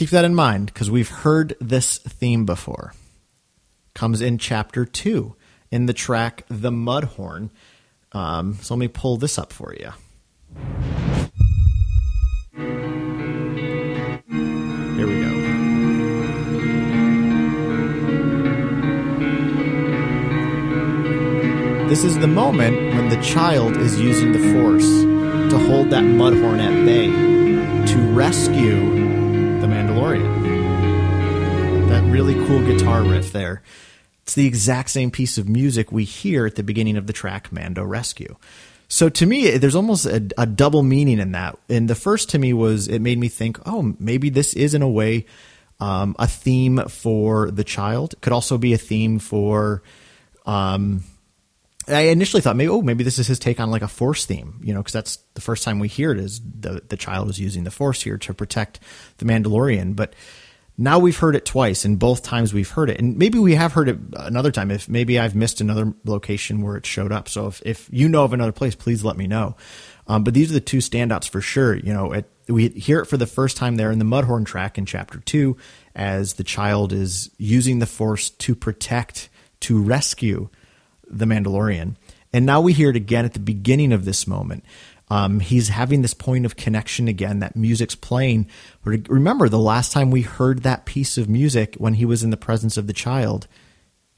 Keep 0.00 0.08
that 0.08 0.24
in 0.24 0.34
mind 0.34 0.64
because 0.64 0.90
we've 0.90 1.10
heard 1.10 1.54
this 1.60 1.98
theme 1.98 2.46
before. 2.46 2.94
Comes 3.94 4.22
in 4.22 4.38
chapter 4.38 4.86
two 4.86 5.36
in 5.70 5.84
the 5.84 5.92
track 5.92 6.46
The 6.48 6.70
Mudhorn. 6.70 7.50
Um, 8.12 8.54
so 8.62 8.72
let 8.72 8.78
me 8.78 8.88
pull 8.88 9.18
this 9.18 9.38
up 9.38 9.52
for 9.52 9.74
you. 9.74 9.90
Here 14.96 15.06
we 15.06 15.20
go. 15.20 15.32
This 21.90 22.04
is 22.04 22.18
the 22.20 22.26
moment 22.26 22.74
when 22.94 23.10
the 23.10 23.20
child 23.20 23.76
is 23.76 24.00
using 24.00 24.32
the 24.32 24.54
force 24.54 25.02
to 25.52 25.58
hold 25.58 25.90
that 25.90 26.04
mudhorn 26.04 26.58
at 26.58 26.86
bay 26.86 27.08
to 27.92 27.98
rescue 28.14 29.09
Mandalorian. 29.90 31.88
That 31.88 32.04
really 32.04 32.34
cool 32.46 32.60
guitar 32.60 33.02
riff 33.02 33.32
there. 33.32 33.62
It's 34.22 34.34
the 34.34 34.46
exact 34.46 34.90
same 34.90 35.10
piece 35.10 35.38
of 35.38 35.48
music 35.48 35.90
we 35.90 36.04
hear 36.04 36.46
at 36.46 36.54
the 36.54 36.62
beginning 36.62 36.96
of 36.96 37.06
the 37.06 37.12
track 37.12 37.50
Mando 37.50 37.82
Rescue. 37.82 38.36
So 38.88 39.08
to 39.08 39.26
me, 39.26 39.56
there's 39.58 39.74
almost 39.74 40.06
a, 40.06 40.28
a, 40.36 40.46
double 40.46 40.82
meaning 40.82 41.20
in 41.20 41.32
that. 41.32 41.58
And 41.68 41.88
the 41.88 41.94
first 41.94 42.30
to 42.30 42.38
me 42.38 42.52
was 42.52 42.88
it 42.88 43.00
made 43.00 43.18
me 43.18 43.28
think, 43.28 43.58
oh, 43.66 43.94
maybe 43.98 44.30
this 44.30 44.54
is 44.54 44.74
in 44.74 44.82
a 44.82 44.88
way 44.88 45.26
um, 45.78 46.16
a 46.18 46.26
theme 46.26 46.78
for 46.88 47.50
the 47.50 47.64
child. 47.64 48.14
Could 48.20 48.32
also 48.32 48.58
be 48.58 48.72
a 48.72 48.78
theme 48.78 49.20
for, 49.20 49.82
um, 50.44 51.04
I 51.88 52.02
initially 52.02 52.40
thought 52.40 52.56
maybe 52.56 52.68
oh 52.68 52.82
maybe 52.82 53.04
this 53.04 53.18
is 53.18 53.26
his 53.26 53.38
take 53.38 53.58
on 53.58 53.70
like 53.70 53.82
a 53.82 53.88
force 53.88 54.26
theme, 54.26 54.60
you 54.62 54.74
know, 54.74 54.80
because 54.80 54.92
that's 54.92 55.16
the 55.34 55.40
first 55.40 55.64
time 55.64 55.78
we 55.78 55.88
hear 55.88 56.12
it 56.12 56.18
is 56.18 56.40
the 56.40 56.82
the 56.88 56.96
child 56.96 57.30
is 57.30 57.40
using 57.40 57.64
the 57.64 57.70
force 57.70 58.02
here 58.02 58.18
to 58.18 58.34
protect 58.34 58.80
the 59.18 59.24
Mandalorian, 59.24 59.96
but 59.96 60.14
now 60.76 60.98
we've 60.98 61.18
heard 61.18 61.36
it 61.36 61.44
twice 61.44 61.84
and 61.84 61.98
both 61.98 62.22
times 62.22 62.54
we've 62.54 62.70
heard 62.70 62.88
it. 62.88 62.98
And 62.98 63.18
maybe 63.18 63.38
we 63.38 63.54
have 63.54 63.74
heard 63.74 63.88
it 63.88 63.98
another 64.14 64.50
time. 64.50 64.70
If 64.70 64.88
maybe 64.88 65.18
i've 65.18 65.34
missed 65.34 65.60
another 65.60 65.92
location 66.04 66.62
where 66.62 66.76
it 66.76 66.86
showed 66.86 67.12
up. 67.12 67.28
So 67.28 67.48
if, 67.48 67.62
if 67.64 67.88
you 67.92 68.08
know 68.08 68.24
of 68.24 68.32
another 68.32 68.52
place 68.52 68.74
please 68.74 69.04
let 69.04 69.16
me 69.16 69.26
know. 69.26 69.56
Um, 70.06 70.24
but 70.24 70.34
these 70.34 70.50
are 70.50 70.54
the 70.54 70.60
two 70.60 70.78
standouts 70.78 71.28
for 71.28 71.40
sure. 71.40 71.74
You 71.74 71.92
know 71.92 72.12
it, 72.12 72.30
we 72.48 72.68
hear 72.68 73.00
it 73.00 73.06
for 73.06 73.16
the 73.16 73.26
first 73.26 73.56
time 73.56 73.76
there 73.76 73.90
in 73.90 73.98
the 73.98 74.04
mudhorn 74.04 74.44
track 74.44 74.78
in 74.78 74.86
chapter 74.86 75.18
2 75.20 75.56
as 75.94 76.34
the 76.34 76.44
child 76.44 76.92
is 76.92 77.30
using 77.38 77.78
the 77.78 77.86
force 77.86 78.30
to 78.30 78.54
protect 78.54 79.28
to 79.60 79.80
rescue 79.82 80.48
the 81.10 81.24
mandalorian 81.24 81.96
and 82.32 82.46
now 82.46 82.60
we 82.60 82.72
hear 82.72 82.90
it 82.90 82.96
again 82.96 83.24
at 83.24 83.34
the 83.34 83.40
beginning 83.40 83.92
of 83.92 84.04
this 84.04 84.26
moment 84.26 84.64
um, 85.10 85.40
he's 85.40 85.68
having 85.68 86.02
this 86.02 86.14
point 86.14 86.46
of 86.46 86.56
connection 86.56 87.08
again. 87.08 87.40
That 87.40 87.56
music's 87.56 87.96
playing. 87.96 88.46
Remember, 88.84 89.48
the 89.48 89.58
last 89.58 89.90
time 89.90 90.10
we 90.10 90.22
heard 90.22 90.62
that 90.62 90.84
piece 90.84 91.18
of 91.18 91.28
music 91.28 91.74
when 91.78 91.94
he 91.94 92.04
was 92.04 92.22
in 92.22 92.30
the 92.30 92.36
presence 92.36 92.76
of 92.76 92.86
the 92.86 92.92
child, 92.92 93.48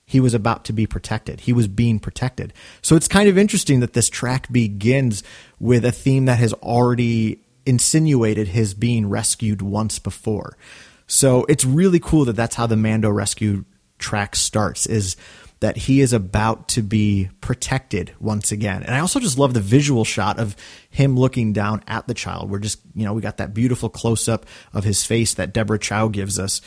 he 0.04 0.20
was 0.20 0.34
about 0.34 0.66
to 0.66 0.75
be 0.75 0.87
protected. 0.87 1.40
He 1.40 1.52
was 1.54 1.66
being 1.66 1.99
protected. 1.99 2.52
So 2.82 2.94
it's 2.94 3.08
kind 3.08 3.28
of 3.28 3.38
interesting 3.38 3.80
that 3.80 3.94
this 3.94 4.11
track 4.11 4.52
begins 4.52 5.22
with 5.58 5.87
a 5.87 5.92
theme 5.92 6.26
that 6.26 6.38
has 6.38 6.52
already 6.54 7.40
insinuated 7.64 8.49
his 8.49 8.75
being 8.75 9.08
rescued 9.08 9.62
once 9.62 9.99
before. 9.99 10.58
So 11.06 11.44
it's 11.44 11.64
really 11.64 12.00
cool 12.00 12.26
that 12.26 12.37
that's 12.37 12.56
how 12.56 12.66
the 12.66 12.76
Mando 12.76 13.08
rescue 13.08 13.64
track 13.99 14.37
starts. 14.37 14.84
Is 14.84 15.16
that 15.62 15.76
he 15.76 16.00
is 16.00 16.12
about 16.12 16.66
to 16.66 16.83
be 16.83 17.31
protected 17.40 18.12
once 18.19 18.50
again. 18.50 18.83
And 18.83 18.97
I 18.97 18.99
also 18.99 19.21
just 19.21 19.38
love 19.38 19.54
the 19.54 19.61
visual 19.61 20.04
shot 20.04 20.40
of 20.40 20.57
him 20.90 21.16
looking 21.16 21.52
down 21.52 21.85
at 21.87 22.09
the 22.09 22.14
child. 22.14 22.50
We're 22.50 22.59
just, 22.59 22.81
you 22.97 23.04
know, 23.04 23.14
we 23.14 23.23
got 23.23 23.37
that 23.37 23.54
beautiful 23.54 23.88
close 23.88 24.28
up 24.28 24.45
of 24.75 24.83
his 24.83 25.04
face 25.04 25.35
that 25.35 25.54
Deborah 25.54 25.78
Chow 25.78 26.09
gives 26.09 26.40
us. 26.40 26.62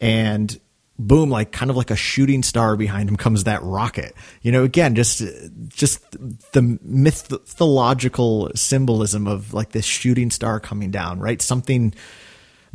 And 0.00 0.58
boom, 0.96 1.28
like 1.28 1.50
kind 1.50 1.72
of 1.72 1.76
like 1.76 1.90
a 1.90 1.96
shooting 1.96 2.44
star 2.44 2.76
behind 2.76 3.08
him 3.08 3.16
comes 3.16 3.44
that 3.44 3.64
rocket. 3.64 4.14
You 4.42 4.52
know, 4.52 4.62
again, 4.62 4.94
just 4.94 5.24
just 5.66 6.08
the 6.52 6.78
mythological 6.82 8.52
symbolism 8.54 9.26
of 9.26 9.52
like 9.54 9.72
this 9.72 9.84
shooting 9.84 10.30
star 10.30 10.60
coming 10.60 10.92
down, 10.92 11.18
right? 11.18 11.42
Something 11.42 11.94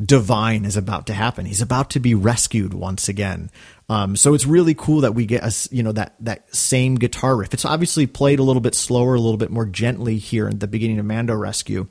divine 0.04 0.66
is 0.66 0.78
about 0.78 1.08
to 1.08 1.14
happen. 1.14 1.46
He's 1.46 1.62
about 1.62 1.92
to 1.92 2.00
be 2.00 2.16
rescued 2.16 2.74
once 2.74 3.10
again. 3.10 3.50
Um, 3.90 4.16
so 4.16 4.34
it's 4.34 4.46
really 4.46 4.74
cool 4.74 5.02
that 5.02 5.14
we 5.14 5.26
get 5.26 5.44
us, 5.44 5.72
you 5.72 5.84
know, 5.84 5.92
that 5.92 6.16
that 6.22 6.54
same 6.56 6.96
guitar 6.96 7.36
riff. 7.36 7.54
It's 7.54 7.66
obviously 7.66 8.08
played 8.08 8.40
a 8.40 8.44
little 8.44 8.62
bit 8.62 8.76
slower, 8.76 9.16
a 9.16 9.20
little 9.20 9.38
bit 9.38 9.52
more 9.52 9.66
gently 9.66 10.18
here 10.18 10.48
at 10.48 10.60
the 10.60 10.68
beginning 10.68 11.00
of 11.00 11.06
Mando 11.06 11.36
Rescue. 11.36 11.88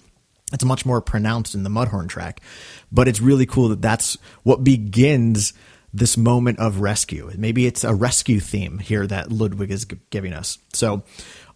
It's 0.52 0.64
much 0.64 0.84
more 0.84 1.00
pronounced 1.00 1.54
in 1.54 1.62
the 1.62 1.70
Mudhorn 1.70 2.08
track, 2.08 2.40
but 2.90 3.06
it's 3.06 3.20
really 3.20 3.46
cool 3.46 3.68
that 3.68 3.82
that's 3.82 4.18
what 4.42 4.64
begins 4.64 5.52
this 5.92 6.16
moment 6.16 6.58
of 6.58 6.80
rescue. 6.80 7.30
Maybe 7.36 7.66
it's 7.66 7.84
a 7.84 7.94
rescue 7.94 8.40
theme 8.40 8.78
here 8.78 9.06
that 9.06 9.30
Ludwig 9.30 9.70
is 9.70 9.84
g- 9.84 9.98
giving 10.10 10.32
us. 10.32 10.58
So, 10.72 11.02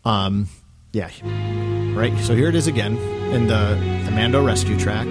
um, 0.05 0.49
yeah, 0.93 1.11
right. 1.97 2.17
So 2.21 2.35
here 2.37 2.49
it 2.49 2.55
is 2.55 2.67
again 2.67 2.97
in 3.33 3.47
the 3.47 3.79
the 4.05 4.11
Mando 4.13 4.45
Rescue 4.45 4.79
track. 4.79 5.07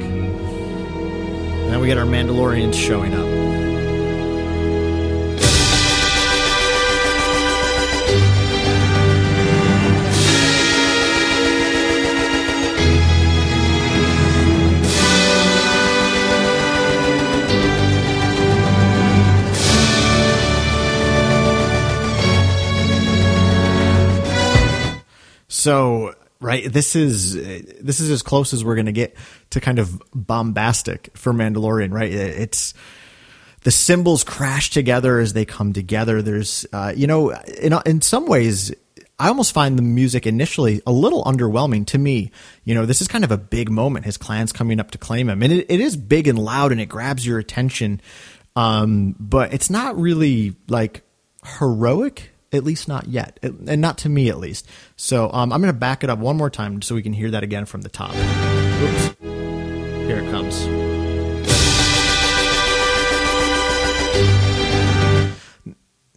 Then 1.74 1.82
we 1.82 1.88
get 1.88 1.98
our 1.98 2.06
Mandalorians 2.06 2.75
showing 2.75 3.15
up. 3.15 3.25
So 25.48 26.13
right? 26.43 26.71
This 26.71 26.95
is 26.95 27.33
this 27.33 28.00
is 28.00 28.12
as 28.12 28.21
close 28.21 28.53
as 28.53 28.63
we're 28.63 28.75
going 28.75 28.88
to 28.88 28.91
get 28.91 29.15
to 29.51 29.62
kind 29.62 29.79
of 29.79 30.01
bombastic 30.13 31.09
for 31.15 31.33
Mandalorian, 31.33 31.91
right? 31.91 32.12
It's 32.12 32.73
the 33.62 33.71
cymbals 33.71 34.23
crash 34.23 34.69
together 34.69 35.19
as 35.19 35.33
they 35.33 35.45
come 35.45 35.71
together. 35.73 36.21
There's, 36.21 36.65
uh, 36.73 36.93
you 36.95 37.07
know, 37.07 37.31
in 37.31 37.73
in 37.85 38.01
some 38.01 38.27
ways. 38.27 38.73
I 39.19 39.27
almost 39.27 39.53
find 39.53 39.77
the 39.77 39.83
music 39.83 40.25
initially 40.25 40.81
a 40.88 40.91
little 40.91 41.23
underwhelming 41.23 41.85
to 41.88 41.97
me. 42.00 42.31
You 42.65 42.73
know, 42.73 42.85
this 42.85 43.00
is 43.00 43.07
kind 43.07 43.23
of 43.23 43.31
a 43.31 43.38
big 43.38 43.69
moment. 43.69 44.05
His 44.05 44.17
clan's 44.17 44.51
coming 44.51 44.79
up 44.79 44.91
to 44.91 44.97
claim 44.97 45.29
him, 45.29 45.43
and 45.43 45.53
it, 45.53 45.67
it 45.69 45.79
is 45.79 45.95
big 45.95 46.27
and 46.27 46.38
loud, 46.38 46.71
and 46.71 46.81
it 46.81 46.88
grabs 46.88 47.25
your 47.25 47.39
attention. 47.39 48.01
Um, 48.55 49.15
but 49.19 49.53
it's 49.53 49.69
not 49.69 49.97
really 49.97 50.55
like 50.67 51.03
heroic 51.59 52.32
at 52.53 52.63
least 52.63 52.88
not 52.88 53.07
yet, 53.07 53.39
and 53.41 53.81
not 53.81 53.98
to 54.00 54.10
me 54.10 54.29
at 54.29 54.38
least. 54.38 54.67
So 54.95 55.31
um, 55.31 55.51
I'm 55.51 55.62
going 55.62 55.74
to 55.74 55.79
back 55.79 56.03
it 56.03 56.10
up 56.10 56.19
one 56.19 56.38
more 56.38 56.50
time 56.50 56.81
so 56.81 56.95
we 56.95 57.01
can 57.03 57.13
hear 57.13 57.31
that 57.31 57.43
again 57.43 57.65
from 57.65 57.81
the 57.81 57.89
top. 57.89 58.12
Oops. 58.15 59.15
Here 59.22 60.19
it 60.19 60.31
comes. 60.31 60.67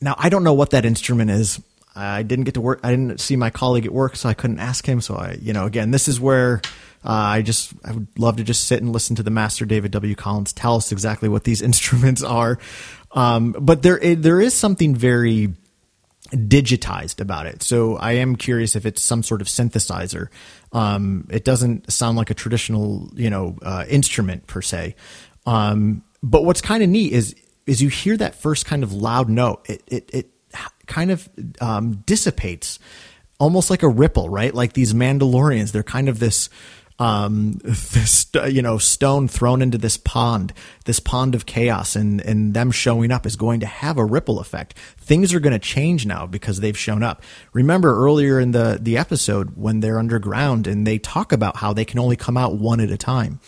Now, 0.00 0.14
I 0.18 0.28
don't 0.28 0.44
know 0.44 0.52
what 0.52 0.70
that 0.70 0.84
instrument 0.84 1.30
is. 1.30 1.60
I 1.96 2.22
didn't 2.22 2.44
get 2.44 2.54
to 2.54 2.60
work. 2.60 2.80
I 2.82 2.90
didn't 2.90 3.20
see 3.20 3.36
my 3.36 3.48
colleague 3.48 3.86
at 3.86 3.92
work, 3.92 4.16
so 4.16 4.28
I 4.28 4.34
couldn't 4.34 4.60
ask 4.60 4.86
him. 4.86 5.00
So 5.00 5.16
I, 5.16 5.38
you 5.40 5.54
know, 5.54 5.64
again, 5.64 5.90
this 5.90 6.08
is 6.08 6.20
where 6.20 6.60
uh, 7.04 7.10
I 7.10 7.42
just 7.42 7.72
I 7.84 7.92
would 7.92 8.06
love 8.18 8.36
to 8.36 8.44
just 8.44 8.66
sit 8.66 8.82
and 8.82 8.92
listen 8.92 9.16
to 9.16 9.22
the 9.22 9.30
master 9.30 9.64
David 9.64 9.92
W. 9.92 10.14
Collins 10.14 10.52
tell 10.52 10.76
us 10.76 10.92
exactly 10.92 11.28
what 11.28 11.44
these 11.44 11.62
instruments 11.70 12.22
are. 12.22 12.58
Um, 13.12 13.56
but 13.58 13.82
there 13.82 13.98
there 14.14 14.40
is 14.40 14.52
something 14.52 14.94
very 14.94 15.54
digitized 16.30 17.20
about 17.20 17.46
it. 17.46 17.62
So 17.62 17.96
I 17.96 18.12
am 18.12 18.36
curious 18.36 18.76
if 18.76 18.86
it's 18.86 19.02
some 19.02 19.22
sort 19.22 19.40
of 19.40 19.46
synthesizer. 19.46 20.28
Um, 20.72 21.26
it 21.30 21.44
doesn't 21.44 21.90
sound 21.92 22.16
like 22.16 22.30
a 22.30 22.34
traditional, 22.34 23.10
you 23.14 23.30
know, 23.30 23.56
uh, 23.62 23.84
instrument 23.88 24.46
per 24.46 24.62
se. 24.62 24.96
Um, 25.46 26.02
but 26.22 26.44
what's 26.44 26.60
kind 26.60 26.82
of 26.82 26.88
neat 26.88 27.12
is 27.12 27.34
is 27.66 27.82
you 27.82 27.88
hear 27.88 28.16
that 28.16 28.34
first 28.36 28.64
kind 28.64 28.82
of 28.82 28.92
loud 28.92 29.28
note. 29.28 29.68
It 29.68 29.82
it, 29.86 30.10
it 30.12 30.30
kind 30.86 31.10
of 31.10 31.28
um, 31.60 31.96
dissipates, 32.06 32.78
almost 33.38 33.70
like 33.70 33.82
a 33.82 33.88
ripple, 33.88 34.28
right? 34.28 34.54
Like 34.54 34.72
these 34.72 34.94
Mandalorians, 34.94 35.72
they're 35.72 35.82
kind 35.82 36.08
of 36.08 36.18
this 36.18 36.48
um, 36.98 37.60
this 37.62 38.26
you 38.50 38.62
know 38.62 38.78
stone 38.78 39.28
thrown 39.28 39.62
into 39.62 39.78
this 39.78 39.96
pond, 39.96 40.52
this 40.84 41.00
pond 41.00 41.34
of 41.34 41.46
chaos, 41.46 41.96
and 41.96 42.20
and 42.20 42.54
them 42.54 42.70
showing 42.70 43.12
up 43.12 43.26
is 43.26 43.36
going 43.36 43.60
to 43.60 43.66
have 43.66 43.98
a 43.98 44.04
ripple 44.04 44.40
effect. 44.40 44.74
Things 44.98 45.34
are 45.34 45.40
going 45.40 45.52
to 45.52 45.58
change 45.58 46.06
now 46.06 46.26
because 46.26 46.60
they've 46.60 46.78
shown 46.78 47.02
up. 47.02 47.22
Remember 47.52 47.96
earlier 47.96 48.40
in 48.40 48.52
the 48.52 48.78
the 48.80 48.96
episode 48.96 49.56
when 49.56 49.80
they're 49.80 49.98
underground 49.98 50.66
and 50.66 50.86
they 50.86 50.98
talk 50.98 51.32
about 51.32 51.56
how 51.56 51.72
they 51.72 51.84
can 51.84 51.98
only 51.98 52.16
come 52.16 52.36
out 52.36 52.56
one 52.56 52.80
at 52.80 52.90
a 52.90 52.96
time. 52.96 53.40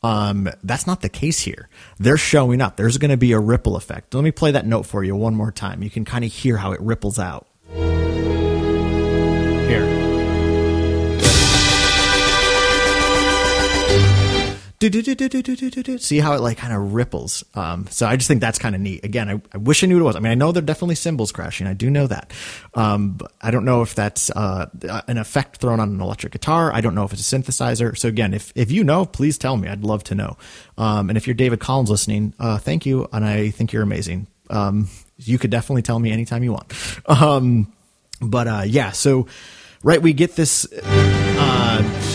Um, 0.00 0.48
that's 0.62 0.86
not 0.86 1.00
the 1.00 1.08
case 1.08 1.40
here. 1.40 1.68
They're 1.98 2.16
showing 2.16 2.60
up. 2.60 2.76
There's 2.76 2.98
going 2.98 3.10
to 3.10 3.16
be 3.16 3.32
a 3.32 3.40
ripple 3.40 3.74
effect. 3.74 4.14
Let 4.14 4.22
me 4.22 4.30
play 4.30 4.52
that 4.52 4.64
note 4.64 4.86
for 4.86 5.02
you 5.02 5.16
one 5.16 5.34
more 5.34 5.50
time. 5.50 5.82
You 5.82 5.90
can 5.90 6.04
kind 6.04 6.24
of 6.24 6.32
hear 6.32 6.56
how 6.56 6.70
it 6.70 6.80
ripples 6.80 7.18
out. 7.18 7.47
See 16.02 16.20
how 16.20 16.34
it 16.34 16.40
like 16.40 16.56
kind 16.58 16.72
of 16.72 16.94
ripples. 16.94 17.44
Um, 17.54 17.86
so 17.90 18.06
I 18.06 18.16
just 18.16 18.28
think 18.28 18.40
that's 18.40 18.58
kind 18.58 18.74
of 18.74 18.80
neat. 18.80 19.04
Again, 19.04 19.28
I, 19.28 19.40
I, 19.52 19.58
wish 19.58 19.82
I 19.82 19.88
knew 19.88 19.96
what 19.96 20.02
it 20.02 20.04
was. 20.04 20.16
I 20.16 20.20
mean, 20.20 20.30
I 20.30 20.36
know 20.36 20.52
there 20.52 20.62
are 20.62 20.66
definitely 20.66 20.94
cymbals 20.94 21.32
crashing. 21.32 21.66
I 21.66 21.74
do 21.74 21.90
know 21.90 22.06
that. 22.06 22.32
Um, 22.74 23.14
but 23.14 23.32
I 23.40 23.50
don't 23.50 23.64
know 23.64 23.82
if 23.82 23.94
that's 23.94 24.30
uh, 24.30 24.66
an 25.08 25.18
effect 25.18 25.56
thrown 25.56 25.80
on 25.80 25.88
an 25.90 26.00
electric 26.00 26.32
guitar. 26.32 26.72
I 26.72 26.80
don't 26.80 26.94
know 26.94 27.04
if 27.04 27.12
it's 27.12 27.32
a 27.32 27.36
synthesizer. 27.36 27.98
So 27.98 28.08
again, 28.08 28.32
if 28.32 28.52
if 28.54 28.70
you 28.70 28.84
know, 28.84 29.04
please 29.04 29.36
tell 29.36 29.56
me. 29.56 29.68
I'd 29.68 29.82
love 29.82 30.04
to 30.04 30.14
know. 30.14 30.36
Um, 30.76 31.10
and 31.10 31.16
if 31.16 31.26
you're 31.26 31.34
David 31.34 31.58
Collins 31.58 31.90
listening, 31.90 32.34
uh, 32.38 32.58
thank 32.58 32.86
you, 32.86 33.08
and 33.12 33.24
I 33.24 33.50
think 33.50 33.72
you're 33.72 33.82
amazing. 33.82 34.28
Um, 34.48 34.88
you 35.16 35.38
could 35.38 35.50
definitely 35.50 35.82
tell 35.82 35.98
me 35.98 36.12
anytime 36.12 36.44
you 36.44 36.52
want. 36.52 36.72
Um, 37.06 37.72
but 38.20 38.46
uh, 38.46 38.62
yeah, 38.64 38.92
so 38.92 39.26
right, 39.82 40.00
we 40.00 40.12
get 40.12 40.36
this. 40.36 40.66
Uh, 40.82 42.07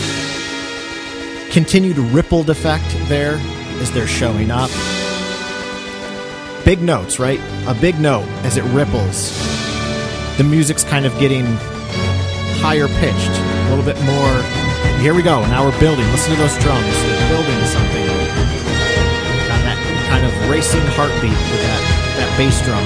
continued 1.54 1.96
rippled 1.96 2.50
effect 2.50 2.84
there 3.06 3.36
as 3.78 3.88
they're 3.92 4.08
showing 4.08 4.50
up. 4.50 4.68
Big 6.64 6.82
notes, 6.82 7.20
right? 7.20 7.38
A 7.68 7.74
big 7.80 8.00
note 8.00 8.26
as 8.42 8.56
it 8.56 8.64
ripples. 8.74 9.30
The 10.36 10.42
music's 10.42 10.82
kind 10.82 11.06
of 11.06 11.16
getting 11.20 11.46
higher 12.58 12.88
pitched, 12.88 13.30
a 13.30 13.70
little 13.70 13.84
bit 13.84 13.94
more. 14.02 14.34
Here 14.98 15.14
we 15.14 15.22
go. 15.22 15.46
Now 15.46 15.64
we're 15.64 15.78
building. 15.78 16.04
Listen 16.10 16.32
to 16.32 16.38
those 16.42 16.58
drums. 16.58 16.82
They're 16.82 17.28
building 17.30 17.60
something. 17.70 18.06
Got 19.46 19.62
that 19.62 19.78
kind 20.10 20.26
of 20.26 20.50
racing 20.50 20.82
heartbeat 20.98 21.30
with 21.30 21.62
that, 21.62 21.82
that 22.18 22.36
bass 22.36 22.60
drum. 22.66 22.82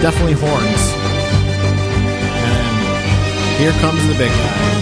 definitely 0.00 0.32
horns. 0.32 1.11
Here 3.62 3.70
comes 3.74 4.04
the 4.08 4.14
big 4.14 4.28
guy. 4.28 4.72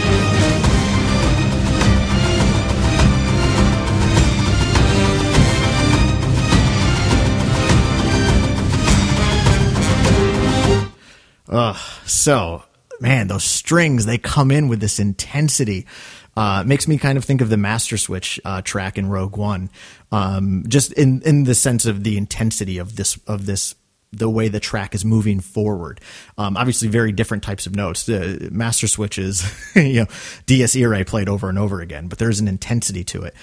Ugh. 11.51 11.77
So, 12.07 12.63
man, 13.01 13.27
those 13.27 13.45
strings, 13.45 14.07
they 14.07 14.17
come 14.17 14.51
in 14.51 14.69
with 14.69 14.81
this 14.81 14.99
intensity. 14.99 15.87
Uh, 16.35 16.65
makes 16.65 16.89
me 16.89 16.97
kind 16.97 17.19
of 17.19 17.25
think 17.27 17.43
of 17.43 17.51
the 17.51 17.59
Master 17.59 17.99
Switch 17.99 18.41
uh, 18.47 18.63
track 18.63 18.97
in 18.97 19.11
Rogue 19.11 19.37
One, 19.37 19.69
um, 20.11 20.65
just 20.67 20.95
in 20.95 21.21
in 21.21 21.45
the 21.45 21.55
sense 21.55 21.85
of 21.85 22.03
the 22.03 22.17
intensity 22.17 22.79
of 22.79 22.97
this 22.97 23.19
of 23.27 23.45
this 23.45 23.75
the 24.13 24.29
way 24.29 24.49
the 24.49 24.61
track 24.61 24.95
is 24.95 25.05
moving 25.05 25.41
forward. 25.41 26.01
Um, 26.37 26.57
obviously, 26.57 26.89
very 26.89 27.13
different 27.13 27.43
types 27.43 27.67
of 27.67 27.77
notes. 27.77 28.05
The 28.05 28.49
Master 28.51 28.89
Switch 28.89 29.19
is, 29.19 29.45
you 29.77 30.01
know, 30.01 30.07
Irae 30.49 31.05
played 31.05 31.29
over 31.29 31.49
and 31.49 31.59
over 31.59 31.81
again, 31.81 32.09
but 32.09 32.19
there's 32.19 32.41
an 32.41 32.49
intensity 32.49 33.05
to 33.05 33.23
it. 33.23 33.35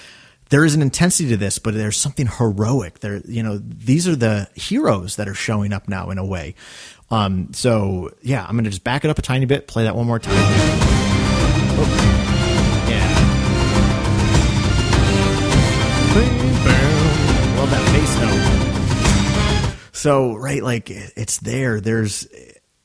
There 0.49 0.63
is 0.63 0.75
an 0.75 0.81
intensity 0.81 1.29
to 1.29 1.37
this, 1.37 1.59
but 1.59 1.73
there's 1.73 1.97
something 1.97 2.27
heroic. 2.27 2.99
There, 2.99 3.17
you 3.25 3.43
know, 3.43 3.57
these 3.57 4.07
are 4.07 4.15
the 4.15 4.47
heroes 4.55 5.17
that 5.17 5.27
are 5.27 5.33
showing 5.33 5.73
up 5.73 5.89
now 5.89 6.09
in 6.09 6.17
a 6.17 6.25
way. 6.25 6.55
Um, 7.09 7.53
so 7.53 8.11
yeah, 8.21 8.45
I'm 8.45 8.55
gonna 8.55 8.69
just 8.69 8.83
back 8.83 9.03
it 9.03 9.09
up 9.09 9.19
a 9.19 9.21
tiny 9.21 9.45
bit, 9.45 9.67
play 9.67 9.83
that 9.83 9.95
one 9.95 10.07
more 10.07 10.19
time. 10.19 10.35
Oh. 11.79 12.85
Yeah. 12.89 13.26
So 19.97 20.35
right, 20.35 20.61
like 20.61 20.91
it's 20.91 21.39
there. 21.39 21.81
There's 21.81 22.27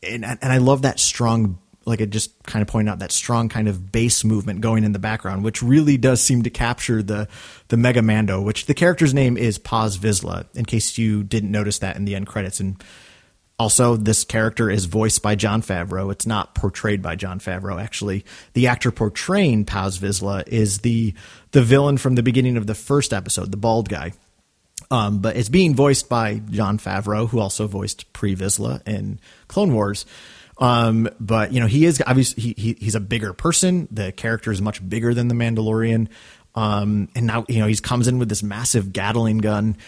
and 0.03 0.25
and 0.25 0.39
I 0.43 0.57
love 0.57 0.83
that 0.83 0.99
strong 0.99 1.59
like 1.85 2.01
it 2.01 2.09
just 2.09 2.43
kind 2.45 2.63
of 2.63 2.69
pointed 2.69 2.91
out 2.91 3.01
that 3.01 3.13
strong 3.13 3.51
kind 3.51 3.69
of 3.69 3.93
bass 3.93 4.25
movement 4.25 4.63
going 4.63 4.83
in 4.83 4.93
the 4.93 4.99
background, 4.99 5.45
which 5.45 5.63
really 5.63 5.99
does 5.99 6.23
seem 6.23 6.43
to 6.45 6.49
capture 6.49 7.03
the 7.03 7.29
the 7.69 7.77
Mega 7.77 8.01
Mando, 8.01 8.41
which 8.41 8.65
the 8.65 8.73
character's 8.73 9.13
name 9.13 9.37
is 9.37 9.59
Paz 9.59 9.99
Vizsla, 9.99 10.47
in 10.55 10.65
case 10.65 10.97
you 10.97 11.23
didn't 11.23 11.51
notice 11.51 11.81
that 11.81 11.97
in 11.97 12.07
the 12.07 12.15
end 12.15 12.29
credits. 12.29 12.61
And 12.61 12.83
also, 13.59 13.95
this 13.97 14.25
character 14.25 14.71
is 14.71 14.87
voiced 14.87 15.21
by 15.21 15.35
Jon 15.35 15.61
Favreau. 15.61 16.11
It's 16.11 16.27
not 16.27 16.55
portrayed 16.55 17.03
by 17.03 17.15
Jon 17.15 17.41
Favreau. 17.41 17.79
Actually, 17.79 18.25
the 18.55 18.69
actor 18.69 18.91
portraying 18.91 19.67
Paz 19.67 19.99
Vizsla 19.99 20.49
is 20.49 20.79
the 20.79 21.13
the 21.51 21.63
villain 21.63 21.99
from 21.99 22.15
the 22.15 22.23
beginning 22.23 22.57
of 22.57 22.67
the 22.67 22.75
first 22.75 23.13
episode, 23.13 23.51
the 23.51 23.59
bald 23.59 23.91
guy. 23.91 24.15
Um, 24.93 25.21
but 25.21 25.37
it's 25.37 25.49
being 25.49 25.75
voiced 25.75 26.11
by 26.11 26.43
Jon 26.51 26.77
Favreau, 26.77 27.27
who 27.27 27.39
also 27.39 27.67
voiced 27.67 28.13
Pre 28.13 28.37
Vizsla 28.37 28.87
in 28.87 29.19
Clone 29.49 29.73
Wars. 29.73 30.05
Um, 30.59 31.09
but 31.19 31.51
you 31.51 31.61
know, 31.61 31.67
he 31.67 31.87
is 31.87 32.03
obviously 32.07 32.43
he, 32.43 32.55
he, 32.59 32.77
he's 32.79 32.95
a 32.95 33.01
bigger 33.01 33.33
person. 33.33 33.89
The 33.91 34.13
character 34.13 34.53
is 34.53 34.61
much 34.61 34.87
bigger 34.87 35.15
than 35.15 35.29
the 35.29 35.35
Mandalorian. 35.35 36.09
Um, 36.55 37.09
and 37.17 37.27
now 37.27 37.47
you 37.49 37.61
know 37.61 37.67
he 37.67 37.77
comes 37.77 38.07
in 38.07 38.19
with 38.19 38.29
this 38.29 38.43
massive 38.43 38.93
Gatling 38.93 39.39
gun. 39.39 39.79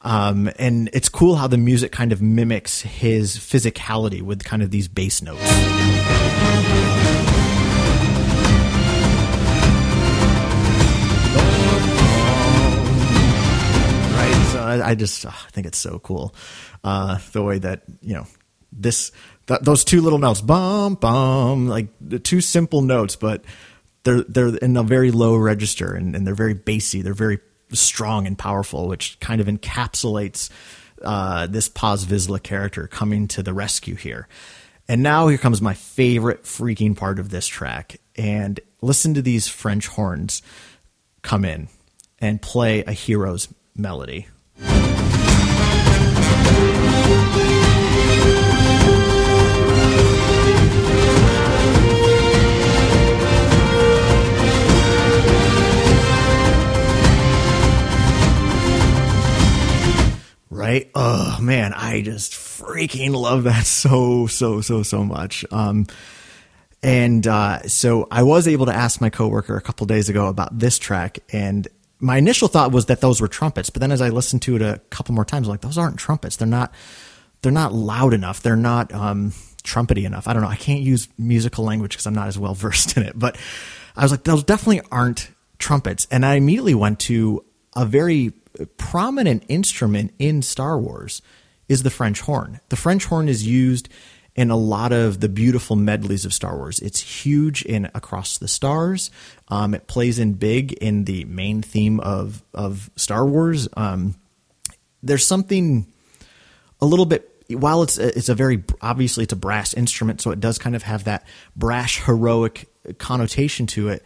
Um, 0.00 0.50
and 0.58 0.88
it's 0.94 1.10
cool 1.10 1.36
how 1.36 1.46
the 1.46 1.58
music 1.58 1.92
kind 1.92 2.10
of 2.12 2.22
mimics 2.22 2.80
his 2.80 3.36
physicality 3.36 4.22
with 4.22 4.44
kind 4.44 4.62
of 4.62 4.70
these 4.70 4.88
bass 4.88 5.20
notes. 5.20 5.42
I, 14.80 14.90
I 14.90 14.94
just 14.94 15.24
oh, 15.24 15.30
I 15.30 15.50
think 15.50 15.66
it's 15.66 15.78
so 15.78 15.98
cool 15.98 16.34
uh, 16.82 17.18
the 17.32 17.42
way 17.42 17.58
that 17.58 17.82
you 18.00 18.14
know 18.14 18.26
this 18.72 19.12
th- 19.46 19.60
those 19.60 19.84
two 19.84 20.00
little 20.00 20.18
notes, 20.18 20.40
bum 20.40 20.94
bum, 20.94 21.68
like 21.68 21.88
the 22.00 22.18
two 22.18 22.40
simple 22.40 22.82
notes, 22.82 23.16
but 23.16 23.44
they're 24.04 24.22
they're 24.22 24.56
in 24.56 24.76
a 24.76 24.82
very 24.82 25.10
low 25.10 25.36
register 25.36 25.94
and, 25.94 26.14
and 26.14 26.26
they're 26.26 26.34
very 26.34 26.54
bassy. 26.54 27.02
They're 27.02 27.14
very 27.14 27.38
strong 27.72 28.26
and 28.26 28.38
powerful, 28.38 28.88
which 28.88 29.18
kind 29.20 29.40
of 29.40 29.46
encapsulates 29.46 30.50
uh, 31.02 31.46
this 31.46 31.68
Paz 31.68 32.04
Vizsla 32.04 32.42
character 32.42 32.86
coming 32.86 33.28
to 33.28 33.42
the 33.42 33.52
rescue 33.52 33.94
here. 33.94 34.28
And 34.86 35.02
now 35.02 35.28
here 35.28 35.38
comes 35.38 35.62
my 35.62 35.74
favorite 35.74 36.44
freaking 36.44 36.96
part 36.96 37.18
of 37.18 37.30
this 37.30 37.46
track. 37.46 37.96
And 38.16 38.60
listen 38.82 39.14
to 39.14 39.22
these 39.22 39.48
French 39.48 39.86
horns 39.86 40.42
come 41.22 41.44
in 41.44 41.68
and 42.20 42.40
play 42.40 42.84
a 42.84 42.92
hero's 42.92 43.48
melody. 43.74 44.28
Right? 60.64 60.90
Oh 60.94 61.38
man, 61.40 61.72
I 61.72 62.00
just 62.00 62.32
freaking 62.32 63.14
love 63.14 63.44
that 63.44 63.66
so 63.66 64.26
so 64.26 64.60
so 64.60 64.82
so 64.82 65.04
much. 65.04 65.44
Um, 65.50 65.86
and 66.82 67.26
uh, 67.26 67.62
so 67.62 68.08
I 68.10 68.22
was 68.22 68.46
able 68.46 68.66
to 68.66 68.74
ask 68.74 69.00
my 69.00 69.10
coworker 69.10 69.56
a 69.56 69.60
couple 69.60 69.86
days 69.86 70.08
ago 70.08 70.26
about 70.26 70.58
this 70.58 70.78
track, 70.78 71.18
and 71.32 71.66
my 72.04 72.18
initial 72.18 72.48
thought 72.48 72.70
was 72.70 72.86
that 72.86 73.00
those 73.00 73.20
were 73.20 73.28
trumpets. 73.28 73.70
But 73.70 73.80
then 73.80 73.90
as 73.90 74.02
I 74.02 74.10
listened 74.10 74.42
to 74.42 74.56
it 74.56 74.62
a 74.62 74.80
couple 74.90 75.14
more 75.14 75.24
times, 75.24 75.48
I'm 75.48 75.52
like 75.52 75.62
those 75.62 75.78
aren't 75.78 75.98
trumpets. 75.98 76.36
They're 76.36 76.46
not. 76.46 76.72
They're 77.42 77.52
not 77.52 77.74
loud 77.74 78.14
enough. 78.14 78.40
They're 78.40 78.56
not 78.56 78.92
um, 78.94 79.32
trumpety 79.64 80.04
enough. 80.04 80.26
I 80.26 80.32
don't 80.32 80.40
know. 80.40 80.48
I 80.48 80.56
can't 80.56 80.80
use 80.80 81.08
musical 81.18 81.62
language 81.62 81.92
because 81.92 82.06
I'm 82.06 82.14
not 82.14 82.28
as 82.28 82.38
well 82.38 82.54
versed 82.54 82.96
in 82.96 83.02
it. 83.02 83.18
But 83.18 83.36
I 83.96 84.02
was 84.02 84.12
like, 84.12 84.24
those 84.24 84.44
definitely 84.44 84.80
aren't 84.90 85.30
trumpets. 85.58 86.06
And 86.10 86.24
I 86.24 86.36
immediately 86.36 86.74
went 86.74 87.00
to 87.00 87.44
a 87.76 87.84
very 87.84 88.32
prominent 88.78 89.44
instrument 89.48 90.14
in 90.18 90.40
Star 90.40 90.78
Wars 90.78 91.20
is 91.68 91.82
the 91.82 91.90
French 91.90 92.20
horn. 92.22 92.60
The 92.68 92.76
French 92.76 93.06
horn 93.06 93.28
is 93.28 93.46
used 93.46 93.88
in 94.36 94.50
a 94.50 94.56
lot 94.56 94.92
of 94.92 95.20
the 95.20 95.28
beautiful 95.28 95.76
medleys 95.76 96.24
of 96.24 96.34
Star 96.34 96.56
Wars. 96.56 96.80
It's 96.80 97.00
huge 97.00 97.62
in 97.62 97.86
Across 97.94 98.38
the 98.38 98.48
Stars. 98.48 99.10
Um, 99.48 99.74
it 99.74 99.86
plays 99.86 100.18
in 100.18 100.34
big 100.34 100.72
in 100.72 101.04
the 101.04 101.24
main 101.24 101.62
theme 101.62 102.00
of 102.00 102.42
of 102.52 102.90
Star 102.96 103.24
Wars. 103.24 103.68
Um, 103.76 104.16
there's 105.02 105.26
something 105.26 105.86
a 106.80 106.86
little 106.86 107.06
bit 107.06 107.30
while 107.50 107.82
it's 107.82 107.98
a, 107.98 108.16
it's 108.16 108.28
a 108.28 108.34
very 108.34 108.64
obviously 108.80 109.24
it's 109.24 109.32
a 109.32 109.36
brass 109.36 109.74
instrument, 109.74 110.20
so 110.20 110.30
it 110.30 110.40
does 110.40 110.58
kind 110.58 110.74
of 110.74 110.82
have 110.82 111.04
that 111.04 111.26
brash 111.54 112.02
heroic 112.04 112.68
connotation 112.98 113.66
to 113.68 113.88
it. 113.88 114.02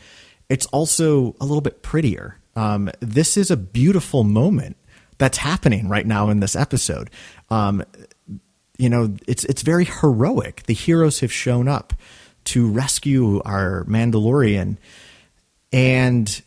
It's 0.49 0.67
also 0.67 1.37
a 1.41 1.45
little 1.45 1.61
bit 1.61 1.83
prettier. 1.83 2.37
Um, 2.57 2.91
this 3.01 3.37
is 3.37 3.51
a 3.51 3.57
beautiful 3.57 4.25
moment 4.25 4.77
that's 5.19 5.39
happening 5.39 5.89
right 5.89 6.07
now 6.07 6.31
in 6.31 6.41
this 6.41 6.57
episode. 6.57 7.11
Um, 7.51 7.85
you 8.79 8.89
know, 8.89 9.17
it's 9.27 9.45
it's 9.45 9.63
very 9.63 9.85
heroic. 9.85 10.63
The 10.67 10.75
heroes 10.75 11.21
have 11.21 11.33
shown 11.33 11.69
up 11.69 11.93
to 12.45 12.71
rescue 12.71 13.43
our 13.45 13.85
Mandalorian, 13.85 14.79
and 15.73 16.43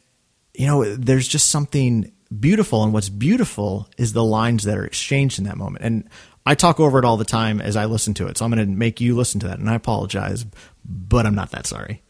you 0.54 0.65
know, 0.65 0.96
there's 0.96 1.28
just 1.28 1.50
something 1.50 2.12
beautiful. 2.39 2.84
And 2.84 2.94
what's 2.94 3.10
beautiful 3.10 3.89
is 3.98 4.13
the 4.13 4.24
lines 4.24 4.63
that 4.63 4.78
are 4.78 4.86
exchanged 4.86 5.39
in 5.39 5.46
that 5.46 5.58
moment. 5.58 5.84
And 5.84 6.10
I 6.46 6.56
talk 6.56 6.80
over 6.80 6.98
it 6.98 7.06
all 7.06 7.17
the 7.17 7.26
time 7.26 7.62
as 7.62 7.76
I 7.76 7.86
listen 7.86 8.13
to 8.15 8.28
it, 8.28 8.38
so 8.38 8.46
I'm 8.46 8.52
going 8.52 8.65
to 8.65 8.72
make 8.74 9.02
you 9.02 9.15
listen 9.15 9.39
to 9.41 9.48
that. 9.48 9.60
And 9.60 9.70
I 9.70 9.76
apologize, 9.76 10.46
but 10.86 11.26
I'm 11.26 11.36
not 11.36 11.52
that 11.52 11.67
sorry. 11.67 12.02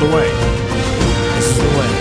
The 0.00 0.06
way. 0.14 0.30
This 1.36 1.48
is 1.48 1.58
the 1.58 1.78
way. 1.78 1.92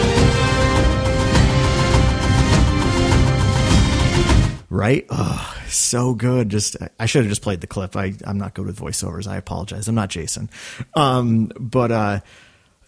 Right? 4.69 5.05
Oh, 5.09 5.55
so 5.67 6.13
good. 6.13 6.49
Just 6.49 6.75
I 6.99 7.05
should 7.05 7.23
have 7.23 7.29
just 7.29 7.41
played 7.41 7.61
the 7.61 7.67
clip. 7.67 7.95
I, 7.95 8.13
I'm 8.25 8.37
not 8.37 8.53
good 8.53 8.65
with 8.65 8.79
voiceovers. 8.79 9.27
I 9.27 9.37
apologize. 9.37 9.87
I'm 9.87 9.95
not 9.95 10.09
Jason. 10.09 10.49
Um, 10.93 11.51
but 11.57 11.91
uh, 11.91 12.19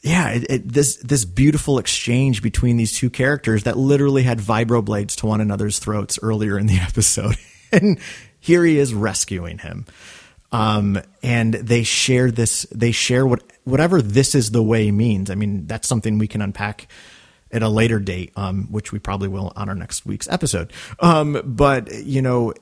yeah, 0.01 0.31
it, 0.31 0.45
it, 0.49 0.69
this 0.69 0.97
this 0.97 1.25
beautiful 1.25 1.79
exchange 1.79 2.41
between 2.41 2.77
these 2.77 2.97
two 2.97 3.09
characters 3.09 3.63
that 3.63 3.77
literally 3.77 4.23
had 4.23 4.39
vibroblades 4.39 5.15
to 5.17 5.25
one 5.25 5.41
another's 5.41 5.79
throats 5.79 6.19
earlier 6.21 6.57
in 6.57 6.67
the 6.67 6.77
episode, 6.81 7.35
and 7.71 7.99
here 8.39 8.63
he 8.65 8.77
is 8.77 8.93
rescuing 8.93 9.59
him. 9.59 9.85
Um, 10.51 11.01
and 11.21 11.53
they 11.53 11.83
share 11.83 12.31
this, 12.31 12.65
they 12.71 12.91
share 12.91 13.25
what, 13.25 13.43
whatever 13.63 14.01
this 14.01 14.33
is 14.33 14.51
the 14.51 14.63
way 14.63 14.91
means. 14.91 15.29
I 15.29 15.35
mean, 15.35 15.67
that's 15.67 15.87
something 15.87 16.17
we 16.17 16.27
can 16.27 16.41
unpack 16.41 16.87
at 17.51 17.63
a 17.63 17.69
later 17.69 17.99
date, 17.99 18.31
um, 18.35 18.67
which 18.71 18.91
we 18.91 18.99
probably 18.99 19.27
will 19.27 19.51
on 19.55 19.69
our 19.69 19.75
next 19.75 20.05
week's 20.05 20.27
episode. 20.29 20.71
Um, 20.99 21.41
but 21.45 21.93
you 22.03 22.21
know, 22.21 22.53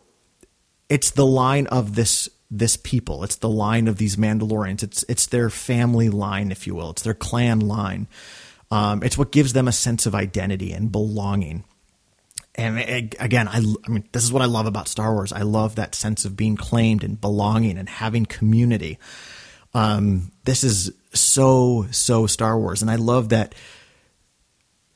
it's 0.89 1.12
the 1.12 1.26
line 1.26 1.67
of 1.67 1.95
this, 1.95 2.30
this 2.52 2.78
people. 2.78 3.24
It's 3.24 3.38
the 3.38 3.50
line 3.50 3.88
of 3.88 3.98
these 3.98 4.15
Mandalorians. 4.15 4.84
It's 4.84 5.04
it's 5.10 5.28
their 5.28 5.50
family 5.50 6.10
line, 6.10 6.52
if 6.52 6.67
you 6.67 6.76
will. 6.76 6.91
It's 6.91 7.02
their 7.02 7.13
clan 7.13 7.60
line. 7.60 8.08
Um, 8.71 9.04
it's 9.04 9.17
what 9.17 9.32
gives 9.32 9.54
them 9.54 9.67
a 9.67 9.71
sense 9.71 10.06
of 10.06 10.15
identity 10.15 10.71
and 10.71 10.91
belonging. 10.91 11.63
And 12.58 12.80
again, 13.20 13.48
I, 13.50 13.58
I 13.86 13.89
mean, 13.89 14.08
this 14.13 14.24
is 14.24 14.32
what 14.32 14.41
I 14.41 14.46
love 14.46 14.65
about 14.65 14.88
Star 14.88 15.13
Wars. 15.13 15.34
I 15.34 15.41
love 15.41 15.76
that 15.76 15.94
sense 15.94 16.24
of 16.24 16.38
being 16.38 16.56
claimed 16.56 17.04
and 17.04 17.20
belonging 17.20 17.78
and 17.78 17.89
having 17.89 18.26
community. 18.26 18.98
Um, 19.74 20.32
this 20.46 20.63
is 20.63 20.94
so 21.13 21.86
so 21.91 22.28
Star 22.28 22.58
Wars, 22.58 22.82
and 22.82 22.89
I 22.89 22.96
love 22.96 23.30
that 23.30 23.54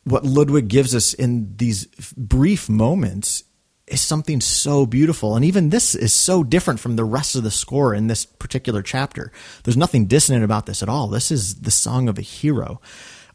what 0.05 0.23
Ludwig 0.23 0.69
gives 0.69 0.95
us 0.95 1.13
in 1.13 1.55
these 1.57 1.85
brief 2.15 2.69
moments 2.69 3.43
is 3.87 4.01
something 4.01 4.39
so 4.39 4.85
beautiful. 4.85 5.35
And 5.35 5.43
even 5.43 5.69
this 5.69 5.95
is 5.95 6.13
so 6.13 6.43
different 6.43 6.79
from 6.79 6.95
the 6.95 7.03
rest 7.03 7.35
of 7.35 7.43
the 7.43 7.51
score 7.51 7.93
in 7.93 8.07
this 8.07 8.25
particular 8.25 8.81
chapter. 8.81 9.31
There's 9.63 9.77
nothing 9.77 10.05
dissonant 10.05 10.45
about 10.45 10.65
this 10.65 10.81
at 10.81 10.89
all. 10.89 11.07
This 11.07 11.31
is 11.31 11.61
the 11.61 11.71
song 11.71 12.07
of 12.07 12.17
a 12.17 12.21
hero 12.23 12.79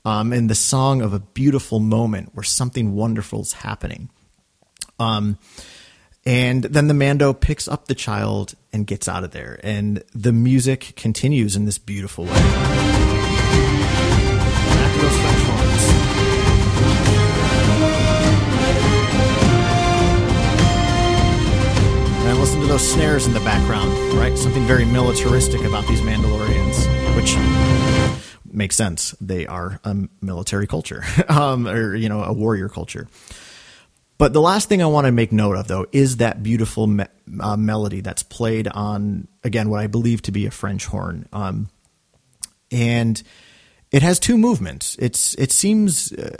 um, 0.04 0.32
and 0.32 0.48
the 0.48 0.54
song 0.54 1.02
of 1.02 1.12
a 1.12 1.18
beautiful 1.18 1.80
moment 1.80 2.30
where 2.34 2.44
something 2.44 2.94
wonderful 2.94 3.42
is 3.42 3.52
happening. 3.54 4.10
Um, 4.98 5.38
and 6.26 6.64
then 6.64 6.88
the 6.88 6.94
Mando 6.94 7.34
picks 7.34 7.68
up 7.68 7.86
the 7.86 7.94
child 7.94 8.54
and 8.72 8.86
gets 8.86 9.08
out 9.08 9.24
of 9.24 9.32
there. 9.32 9.60
And 9.62 10.02
the 10.14 10.32
music 10.32 10.94
continues 10.96 11.54
in 11.54 11.66
this 11.66 11.78
beautiful 11.78 12.24
way. 12.24 12.30
And 22.26 22.38
listen 22.38 22.60
to 22.62 22.66
those 22.66 22.90
snares 22.90 23.26
in 23.26 23.34
the 23.34 23.40
background, 23.40 23.92
right? 24.14 24.36
Something 24.38 24.64
very 24.64 24.86
militaristic 24.86 25.62
about 25.62 25.86
these 25.86 26.00
Mandalorians, 26.00 27.16
which 27.16 27.36
makes 28.50 28.76
sense. 28.76 29.14
They 29.20 29.46
are 29.46 29.78
a 29.84 29.94
military 30.22 30.66
culture, 30.66 31.04
um, 31.28 31.68
or 31.68 31.94
you 31.94 32.08
know, 32.08 32.22
a 32.24 32.32
warrior 32.32 32.70
culture. 32.70 33.08
But 34.16 34.32
the 34.32 34.40
last 34.40 34.68
thing 34.68 34.82
I 34.82 34.86
want 34.86 35.06
to 35.06 35.12
make 35.12 35.32
note 35.32 35.56
of, 35.56 35.66
though, 35.66 35.86
is 35.92 36.18
that 36.18 36.42
beautiful 36.42 36.86
me- 36.86 37.06
uh, 37.40 37.56
melody 37.56 38.00
that's 38.00 38.22
played 38.22 38.68
on 38.68 39.28
again 39.42 39.68
what 39.70 39.80
I 39.80 39.86
believe 39.88 40.22
to 40.22 40.32
be 40.32 40.46
a 40.46 40.50
French 40.50 40.86
horn, 40.86 41.28
um, 41.32 41.68
and 42.70 43.20
it 43.90 44.02
has 44.02 44.20
two 44.20 44.38
movements. 44.38 44.96
It's 45.00 45.34
it 45.34 45.50
seems 45.50 46.12
uh, 46.12 46.36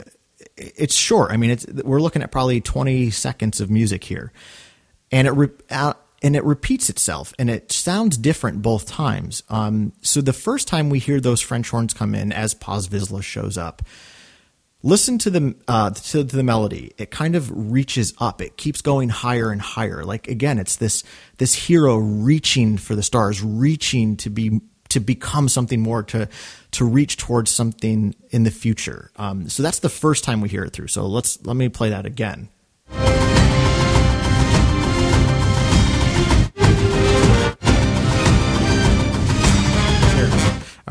it's 0.55 0.95
short. 0.95 1.31
I 1.31 1.37
mean, 1.37 1.51
it's 1.51 1.65
we're 1.67 2.01
looking 2.01 2.21
at 2.21 2.31
probably 2.31 2.61
twenty 2.61 3.09
seconds 3.09 3.59
of 3.59 3.69
music 3.69 4.03
here 4.03 4.31
and 5.11 5.27
it 5.27 5.31
re- 5.31 5.49
uh, 5.69 5.93
and 6.21 6.35
it 6.35 6.43
repeats 6.43 6.89
itself, 6.89 7.33
and 7.37 7.49
it 7.49 7.71
sounds 7.71 8.17
different 8.17 8.61
both 8.61 8.87
times. 8.87 9.43
Um, 9.49 9.93
so 10.01 10.21
the 10.21 10.33
first 10.33 10.67
time 10.67 10.89
we 10.89 10.99
hear 10.99 11.19
those 11.19 11.41
French 11.41 11.69
horns 11.69 11.93
come 11.93 12.15
in 12.15 12.31
as 12.31 12.53
Paz 12.53 12.87
Vizsla 12.87 13.21
shows 13.21 13.57
up, 13.57 13.81
listen 14.85 15.17
to 15.17 15.29
the 15.29 15.55
uh, 15.67 15.89
to 15.89 16.23
the 16.23 16.43
melody. 16.43 16.93
It 16.97 17.11
kind 17.11 17.35
of 17.35 17.51
reaches 17.71 18.13
up. 18.19 18.41
It 18.41 18.55
keeps 18.55 18.81
going 18.81 19.09
higher 19.09 19.51
and 19.51 19.61
higher. 19.61 20.05
Like 20.05 20.29
again, 20.29 20.59
it's 20.59 20.77
this 20.77 21.03
this 21.37 21.53
hero 21.53 21.97
reaching 21.97 22.77
for 22.77 22.95
the 22.95 23.03
stars, 23.03 23.43
reaching 23.43 24.15
to 24.17 24.29
be 24.29 24.61
to 24.89 24.99
become 25.01 25.49
something 25.49 25.81
more, 25.81 26.03
to 26.03 26.29
to 26.71 26.85
reach 26.85 27.17
towards 27.17 27.51
something 27.51 28.15
in 28.29 28.43
the 28.43 28.51
future. 28.51 29.11
Um, 29.17 29.49
so 29.49 29.63
that's 29.63 29.79
the 29.79 29.89
first 29.89 30.23
time 30.23 30.39
we 30.39 30.47
hear 30.47 30.63
it 30.63 30.71
through. 30.71 30.87
So 30.87 31.05
let's 31.05 31.43
let 31.45 31.57
me 31.57 31.67
play 31.67 31.89
that 31.89 32.05
again. 32.05 32.49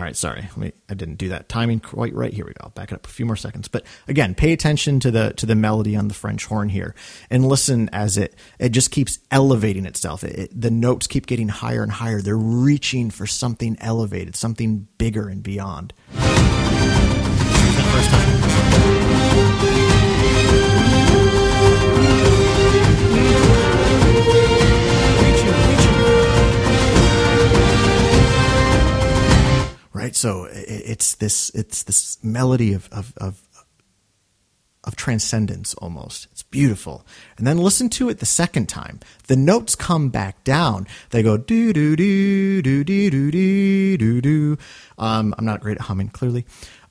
Right, 0.05 0.17
sorry, 0.17 0.49
I 0.89 0.95
didn't 0.95 1.17
do 1.17 1.31
that 1.31 1.49
timing 1.49 1.81
quite 1.81 2.15
right. 2.15 2.33
Here 2.33 2.45
we 2.45 2.53
go. 2.53 2.61
I'll 2.65 2.71
back 2.71 2.93
it 2.93 2.95
up 2.95 3.07
a 3.07 3.11
few 3.11 3.27
more 3.27 3.37
seconds. 3.37 3.69
But 3.69 3.85
again, 4.07 4.35
pay 4.35 4.53
attention 4.53 5.01
to 5.01 5.11
the 5.11 5.33
to 5.35 5.47
the 5.47 5.55
melody 5.55 5.97
on 5.97 6.09
the 6.09 6.15
French 6.15 6.45
horn 6.47 6.69
here, 6.69 6.95
and 7.31 7.49
listen 7.49 7.89
as 7.93 8.17
it 8.19 8.35
it 8.59 8.71
just 8.71 8.91
keeps 8.91 9.19
elevating 9.31 9.87
itself. 9.87 10.23
It, 10.25 10.39
it, 10.39 10.61
the 10.61 10.71
notes 10.71 11.07
keep 11.07 11.27
getting 11.27 11.49
higher 11.49 11.83
and 11.83 11.93
higher. 11.93 12.21
They're 12.21 12.37
reaching 12.37 13.11
for 13.11 13.27
something 13.27 13.77
elevated, 13.81 14.37
something 14.37 14.89
bigger 14.99 15.29
and 15.29 15.43
beyond. 15.43 15.93
Right? 30.05 30.15
So 30.15 30.47
it's 30.51 31.15
this 31.15 31.49
it's 31.51 31.85
this 31.85 32.23
melody 32.23 32.75
of 32.75 32.91
of 32.93 33.15
of, 33.17 33.41
of 34.85 34.97
transcendence 34.97 35.73
almost. 35.75 36.29
It's 36.31 36.43
beautiful. 36.43 37.07
And 37.39 37.47
then 37.47 37.57
listen 37.57 37.89
to 37.91 38.11
it 38.11 38.19
the 38.19 38.27
second 38.27 38.69
time. 38.69 39.01
The 39.29 39.37
notes 39.37 39.75
come 39.75 40.11
back 40.11 40.45
down. 40.45 40.87
They 41.09 41.23
go 41.23 41.39
do 41.39 41.73
do 41.73 41.97
do 41.97 42.61
do 42.61 42.85
do 42.85 43.11
do 43.11 43.31
do 43.31 43.97
do 43.97 44.21
do. 44.21 44.59
Um, 44.99 45.35
I'm 45.39 45.47
not 45.47 45.63
great 45.63 45.79
at 45.79 45.85
humming, 45.85 46.11
clearly. 46.11 46.45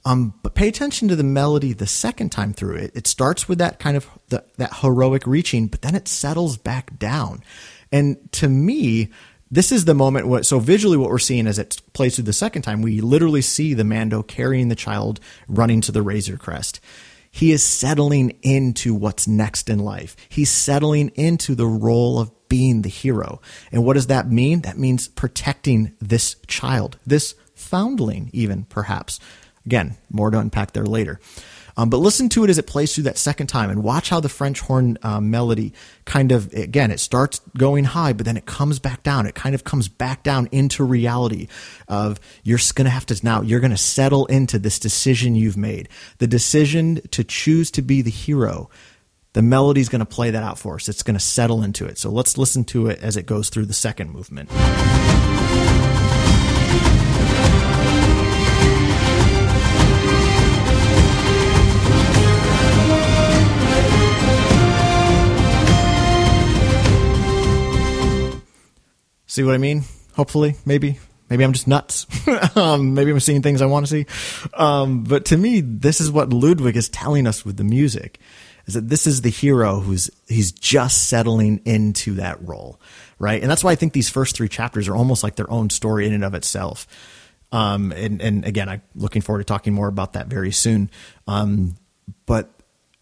Um, 0.05 0.33
but 0.41 0.55
pay 0.55 0.67
attention 0.67 1.07
to 1.09 1.15
the 1.15 1.23
melody 1.23 1.71
the 1.71 1.87
second 1.87 2.31
time 2.31 2.51
through. 2.51 2.77
It, 2.77 2.91
it 2.95 3.07
starts 3.07 3.47
with 3.47 3.59
that 3.59 3.77
kind 3.79 3.95
of 3.95 4.09
the, 4.29 4.43
that 4.57 4.77
heroic 4.81 5.27
reaching, 5.27 5.67
but 5.67 5.83
then 5.83 5.95
it 5.95 6.07
settles 6.07 6.57
back 6.57 6.97
down. 6.97 7.43
And 7.91 8.17
to 8.33 8.49
me, 8.49 9.11
this 9.53 9.71
is 9.71 9.85
the 9.85 9.93
moment 9.93 10.27
what 10.27 10.47
so 10.47 10.59
visually 10.59 10.97
what 10.97 11.11
we're 11.11 11.19
seeing 11.19 11.45
as 11.45 11.59
it 11.59 11.79
plays 11.93 12.15
through 12.15 12.23
the 12.23 12.33
second 12.33 12.63
time 12.63 12.81
we 12.81 13.01
literally 13.01 13.41
see 13.41 13.75
the 13.75 13.83
mando 13.83 14.23
carrying 14.23 14.67
the 14.67 14.75
child 14.75 15.19
running 15.47 15.79
to 15.81 15.91
the 15.91 16.01
razor 16.01 16.37
crest. 16.37 16.79
He 17.29 17.51
is 17.51 17.63
settling 17.63 18.37
into 18.41 18.95
what's 18.95 19.27
next 19.27 19.69
in 19.69 19.79
life. 19.79 20.15
He's 20.29 20.49
settling 20.49 21.09
into 21.09 21.55
the 21.55 21.67
role 21.67 22.19
of 22.19 22.31
being 22.47 22.81
the 22.81 22.89
hero. 22.89 23.41
And 23.71 23.83
what 23.83 23.93
does 23.93 24.07
that 24.07 24.29
mean? 24.29 24.61
That 24.61 24.77
means 24.77 25.07
protecting 25.07 25.93
this 26.01 26.35
child 26.47 26.97
this 27.05 27.35
foundling 27.53 28.31
even 28.33 28.63
perhaps. 28.63 29.19
Again 29.67 29.97
more 30.09 30.31
to 30.31 30.39
unpack 30.39 30.73
there 30.73 30.85
later 30.85 31.19
um, 31.77 31.89
but 31.89 31.97
listen 31.97 32.29
to 32.29 32.43
it 32.43 32.49
as 32.49 32.57
it 32.57 32.67
plays 32.67 32.93
through 32.93 33.05
that 33.05 33.17
second 33.17 33.47
time 33.47 33.69
and 33.69 33.83
watch 33.83 34.09
how 34.09 34.19
the 34.19 34.29
French 34.29 34.59
horn 34.59 34.97
uh, 35.01 35.19
melody 35.19 35.73
kind 36.05 36.31
of, 36.31 36.53
again, 36.53 36.91
it 36.91 36.99
starts 36.99 37.39
going 37.57 37.83
high, 37.83 38.13
but 38.13 38.25
then 38.25 38.37
it 38.37 38.45
comes 38.45 38.79
back 38.79 39.03
down. 39.03 39.25
It 39.25 39.35
kind 39.35 39.55
of 39.55 39.63
comes 39.63 39.87
back 39.87 40.23
down 40.23 40.49
into 40.51 40.83
reality 40.83 41.47
of 41.87 42.19
you're 42.43 42.59
going 42.75 42.85
to 42.85 42.91
have 42.91 43.05
to 43.07 43.13
now, 43.23 43.41
you're 43.41 43.59
going 43.59 43.71
to 43.71 43.77
settle 43.77 44.25
into 44.27 44.59
this 44.59 44.79
decision 44.79 45.35
you've 45.35 45.57
made. 45.57 45.89
The 46.17 46.27
decision 46.27 47.01
to 47.11 47.23
choose 47.23 47.71
to 47.71 47.81
be 47.81 48.01
the 48.01 48.11
hero. 48.11 48.69
The 49.33 49.41
melody's 49.41 49.89
going 49.89 49.99
to 49.99 50.05
play 50.05 50.29
that 50.29 50.43
out 50.43 50.59
for 50.59 50.75
us. 50.75 50.87
It's 50.87 51.01
going 51.01 51.15
to 51.15 51.19
settle 51.19 51.63
into 51.63 51.85
it. 51.85 51.97
So 51.97 52.11
let's 52.11 52.37
listen 52.37 52.63
to 52.65 52.87
it 52.87 52.99
as 53.01 53.17
it 53.17 53.25
goes 53.25 53.49
through 53.49 53.65
the 53.65 53.73
second 53.73 54.11
movement. 54.11 54.49
See 69.33 69.41
what 69.41 69.55
I 69.55 69.57
mean? 69.57 69.83
Hopefully, 70.15 70.57
maybe. 70.63 70.99
Maybe 71.27 71.43
I'm 71.43 71.53
just 71.53 71.67
nuts. 71.67 72.05
um, 72.55 72.93
maybe 72.93 73.09
I'm 73.09 73.19
seeing 73.19 73.41
things 73.41 73.63
I 73.63 73.65
want 73.65 73.87
to 73.87 73.89
see. 73.89 74.05
Um, 74.53 75.05
but 75.05 75.25
to 75.25 75.37
me, 75.37 75.59
this 75.59 75.99
is 75.99 76.11
what 76.11 76.31
Ludwig 76.31 76.77
is 76.77 76.87
telling 76.87 77.25
us 77.25 77.43
with 77.43 77.57
the 77.57 77.63
music 77.63 78.19
is 78.67 78.75
that 78.75 78.89
this 78.89 79.07
is 79.07 79.21
the 79.21 79.31
hero 79.31 79.79
who's 79.79 80.11
he's 80.27 80.51
just 80.51 81.09
settling 81.09 81.61
into 81.65 82.13
that 82.13 82.47
role, 82.47 82.79
right? 83.17 83.41
And 83.41 83.49
that's 83.49 83.63
why 83.63 83.71
I 83.71 83.75
think 83.75 83.93
these 83.93 84.07
first 84.07 84.35
three 84.35 84.47
chapters 84.47 84.87
are 84.87 84.95
almost 84.95 85.23
like 85.23 85.35
their 85.35 85.49
own 85.49 85.71
story 85.71 86.05
in 86.05 86.13
and 86.13 86.23
of 86.23 86.35
itself. 86.35 86.85
Um, 87.51 87.91
and, 87.91 88.21
and 88.21 88.45
again, 88.45 88.69
I'm 88.69 88.83
looking 88.93 89.23
forward 89.23 89.39
to 89.39 89.45
talking 89.45 89.73
more 89.73 89.87
about 89.87 90.13
that 90.13 90.27
very 90.27 90.51
soon. 90.51 90.91
Um, 91.27 91.77
but 92.27 92.51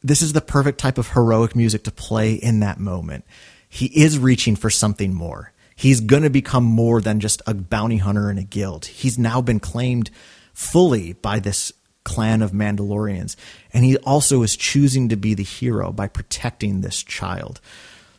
this 0.01 0.21
is 0.21 0.31
the 0.31 0.39
perfect 0.39 0.77
type 0.77 0.97
of 0.97 1.09
heroic 1.09 1.57
music 1.57 1.83
to 1.83 1.91
play 1.91 2.35
in 2.35 2.61
that 2.61 2.79
moment. 2.79 3.25
He 3.67 3.87
is 3.87 4.17
reaching 4.17 4.55
for 4.55 4.69
something 4.69 5.13
more 5.13 5.50
he's 5.75 6.01
going 6.01 6.23
to 6.23 6.29
become 6.29 6.63
more 6.63 7.01
than 7.01 7.19
just 7.19 7.41
a 7.47 7.53
bounty 7.53 7.97
hunter 7.97 8.29
in 8.29 8.37
a 8.37 8.43
guild. 8.43 8.85
He's 8.85 9.17
now 9.17 9.41
been 9.41 9.59
claimed 9.59 10.09
fully 10.53 11.13
by 11.13 11.39
this 11.39 11.71
clan 12.03 12.41
of 12.41 12.51
Mandalorians. 12.51 13.35
And 13.73 13.83
he 13.83 13.97
also 13.97 14.41
is 14.41 14.55
choosing 14.55 15.09
to 15.09 15.15
be 15.15 15.33
the 15.33 15.43
hero 15.43 15.91
by 15.91 16.07
protecting 16.07 16.81
this 16.81 17.03
child. 17.03 17.61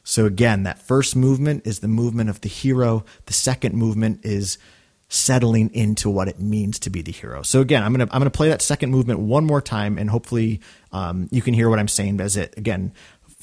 So 0.05 0.27
again, 0.27 0.65
that 0.65 0.81
first 0.81 1.15
movement 1.15 1.67
is 1.67 1.81
the 1.81 1.88
movement 1.88 2.31
of 2.31 2.41
the 2.41 2.49
hero. 2.49 3.05
The 3.27 3.33
second 3.33 3.75
movement 3.75 4.25
is 4.25 4.59
settling 5.09 5.71
into 5.75 6.09
what 6.09 6.27
it 6.27 6.41
means 6.41 6.79
to 6.81 6.91
be 6.91 7.03
the 7.03 7.12
hero. 7.12 7.43
So 7.43 7.61
again, 7.61 7.83
I'm 7.83 7.93
gonna 7.93 8.09
I'm 8.11 8.21
gonna 8.21 8.31
play 8.31 8.49
that 8.49 8.62
second 8.62 8.91
movement 8.91 9.21
one 9.21 9.45
more 9.45 9.61
time, 9.61 9.99
and 9.99 10.09
hopefully 10.09 10.61
um, 10.91 11.29
you 11.31 11.43
can 11.43 11.55
hear 11.55 11.69
what 11.69 11.79
I'm 11.79 11.88
saying 11.88 12.21
as 12.21 12.37
it 12.37 12.55
again 12.57 12.93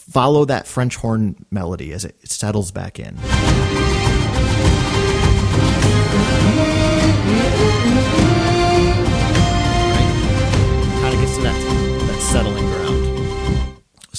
follow 0.09 0.45
that 0.45 0.67
French 0.67 0.95
horn 0.95 1.45
melody 1.51 1.93
as 1.93 2.03
it 2.03 2.15
settles 2.27 2.71
back 2.71 2.99
in. 2.99 3.15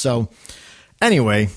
So, 0.01 0.31
anyway, 1.03 1.51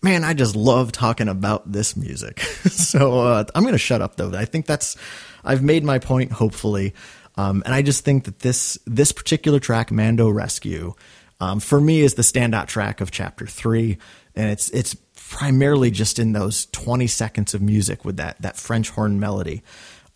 man, 0.00 0.22
I 0.22 0.32
just 0.32 0.54
love 0.54 0.92
talking 0.92 1.26
about 1.26 1.72
this 1.72 1.96
music. 1.96 2.38
so 2.70 3.18
uh, 3.18 3.44
I'm 3.52 3.62
going 3.62 3.72
to 3.72 3.78
shut 3.78 4.00
up 4.00 4.14
though. 4.14 4.32
I 4.32 4.44
think 4.44 4.66
that's 4.66 4.96
I've 5.44 5.64
made 5.64 5.82
my 5.82 5.98
point. 5.98 6.30
Hopefully, 6.30 6.94
um, 7.36 7.64
and 7.66 7.74
I 7.74 7.82
just 7.82 8.04
think 8.04 8.26
that 8.26 8.38
this 8.38 8.78
this 8.86 9.10
particular 9.10 9.58
track, 9.58 9.90
Mando 9.90 10.28
Rescue, 10.30 10.94
um, 11.40 11.58
for 11.58 11.80
me 11.80 12.00
is 12.02 12.14
the 12.14 12.22
standout 12.22 12.68
track 12.68 13.00
of 13.00 13.10
chapter 13.10 13.44
three, 13.44 13.98
and 14.36 14.52
it's 14.52 14.68
it's 14.70 14.94
primarily 15.28 15.90
just 15.90 16.20
in 16.20 16.32
those 16.32 16.66
20 16.66 17.08
seconds 17.08 17.54
of 17.54 17.60
music 17.60 18.04
with 18.04 18.18
that 18.18 18.40
that 18.40 18.56
French 18.56 18.90
horn 18.90 19.18
melody. 19.18 19.64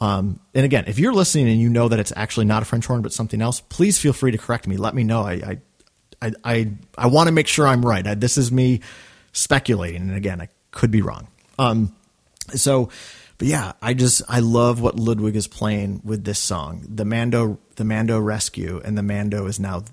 Um, 0.00 0.38
and 0.54 0.64
again, 0.64 0.84
if 0.86 1.00
you're 1.00 1.12
listening 1.12 1.48
and 1.48 1.60
you 1.60 1.68
know 1.68 1.88
that 1.88 1.98
it's 1.98 2.12
actually 2.14 2.46
not 2.46 2.62
a 2.62 2.66
French 2.66 2.86
horn 2.86 3.02
but 3.02 3.12
something 3.12 3.42
else, 3.42 3.60
please 3.60 3.98
feel 3.98 4.12
free 4.12 4.30
to 4.30 4.38
correct 4.38 4.68
me. 4.68 4.76
Let 4.76 4.94
me 4.94 5.02
know. 5.02 5.22
I 5.22 5.32
I 5.32 5.58
I 6.24 6.32
I, 6.44 6.70
I 6.96 7.06
want 7.08 7.28
to 7.28 7.32
make 7.32 7.46
sure 7.46 7.66
I'm 7.66 7.84
right. 7.84 8.06
I, 8.06 8.14
this 8.14 8.38
is 8.38 8.50
me 8.50 8.80
speculating, 9.32 10.02
and 10.02 10.16
again, 10.16 10.40
I 10.40 10.48
could 10.70 10.90
be 10.90 11.02
wrong. 11.02 11.28
Um, 11.58 11.94
so, 12.48 12.90
but 13.38 13.48
yeah, 13.48 13.72
I 13.82 13.94
just 13.94 14.22
I 14.28 14.40
love 14.40 14.80
what 14.80 14.98
Ludwig 14.98 15.37
is 15.37 15.46
playing 15.46 16.02
with 16.04 16.24
this 16.24 16.38
song. 16.38 16.84
The 16.88 17.04
Mando, 17.04 17.58
the 17.76 17.84
Mando 17.84 18.18
rescue, 18.18 18.80
and 18.84 18.96
the 18.96 19.02
Mando 19.02 19.46
is 19.46 19.60
now 19.60 19.84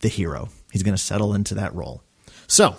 the 0.00 0.08
hero. 0.08 0.48
He's 0.72 0.82
going 0.82 0.96
to 0.96 1.02
settle 1.02 1.34
into 1.34 1.54
that 1.54 1.74
role. 1.74 2.02
So, 2.48 2.76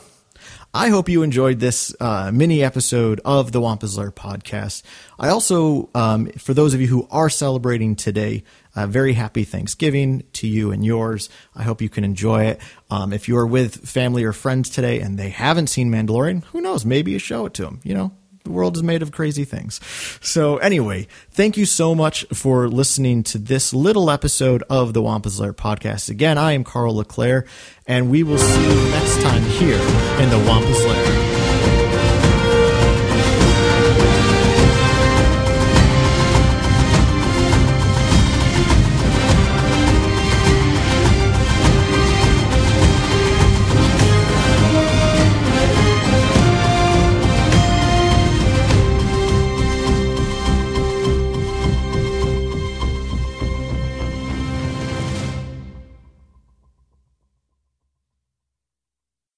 I 0.74 0.89
hope 0.89 1.10
you 1.10 1.24
enjoyed 1.24 1.60
this 1.60 1.96
uh, 2.00 2.32
mini 2.32 2.63
episode 2.63 3.20
of 3.26 3.52
the 3.52 3.60
Wampa's 3.60 3.98
Lair 3.98 4.12
podcast. 4.12 4.84
I 5.17 5.30
also, 5.30 5.89
um, 5.96 6.28
for 6.38 6.54
those 6.54 6.74
of 6.74 6.82
you 6.82 6.88
who 6.88 7.08
are 7.10 7.30
celebrating 7.30 7.96
today, 7.96 8.43
a 8.78 8.88
very 8.88 9.13
happy 9.13 9.44
Thanksgiving 9.44 10.24
to 10.34 10.48
you 10.48 10.72
and 10.72 10.86
yours. 10.86 11.30
I 11.56 11.63
hope 11.63 11.82
you 11.82 11.90
can 11.90 12.04
enjoy 12.04 12.46
it. 12.46 12.62
Um, 12.90 13.12
if 13.12 13.28
you're 13.28 13.48
with 13.48 13.88
family 13.88 14.24
or 14.24 14.34
friends 14.34 14.70
today 14.70 15.02
and 15.02 15.18
they 15.18 15.30
haven't 15.30 15.68
seen 15.68 15.92
Mandalorian, 15.92 16.44
who 16.46 16.62
knows? 16.62 16.86
Maybe 16.86 17.12
you 17.12 17.20
show 17.20 17.48
it 17.48 17.54
to 17.56 17.63
them. 17.63 17.82
You 17.84 17.96
know, 17.96 18.12
the 18.44 18.52
world 18.52 18.78
is 18.78 18.84
made 18.84 19.02
of 19.02 19.12
crazy 19.12 19.44
things. 19.46 19.80
So, 20.22 20.58
anyway, 20.58 21.08
thank 21.32 21.58
you 21.58 21.66
so 21.66 21.96
much 21.96 22.26
for 22.32 22.70
listening 22.70 23.24
to 23.24 23.40
this 23.40 23.74
little 23.74 24.12
episode 24.12 24.63
of 24.70 24.94
the 24.94 25.02
Wampa's 25.02 25.40
Lair 25.40 25.54
podcast. 25.54 26.10
Again, 26.10 26.38
I 26.38 26.54
am 26.54 26.63
Karl 26.63 26.96
LeClaire, 26.96 27.46
and 27.88 28.12
we 28.12 28.24
will 28.24 28.38
see 28.38 28.63
you 28.63 28.90
next 28.92 29.22
time 29.22 29.44
here 29.44 29.82
in 30.22 30.30
the 30.30 30.44
Wampa's 30.48 30.86
Lair. 30.86 31.27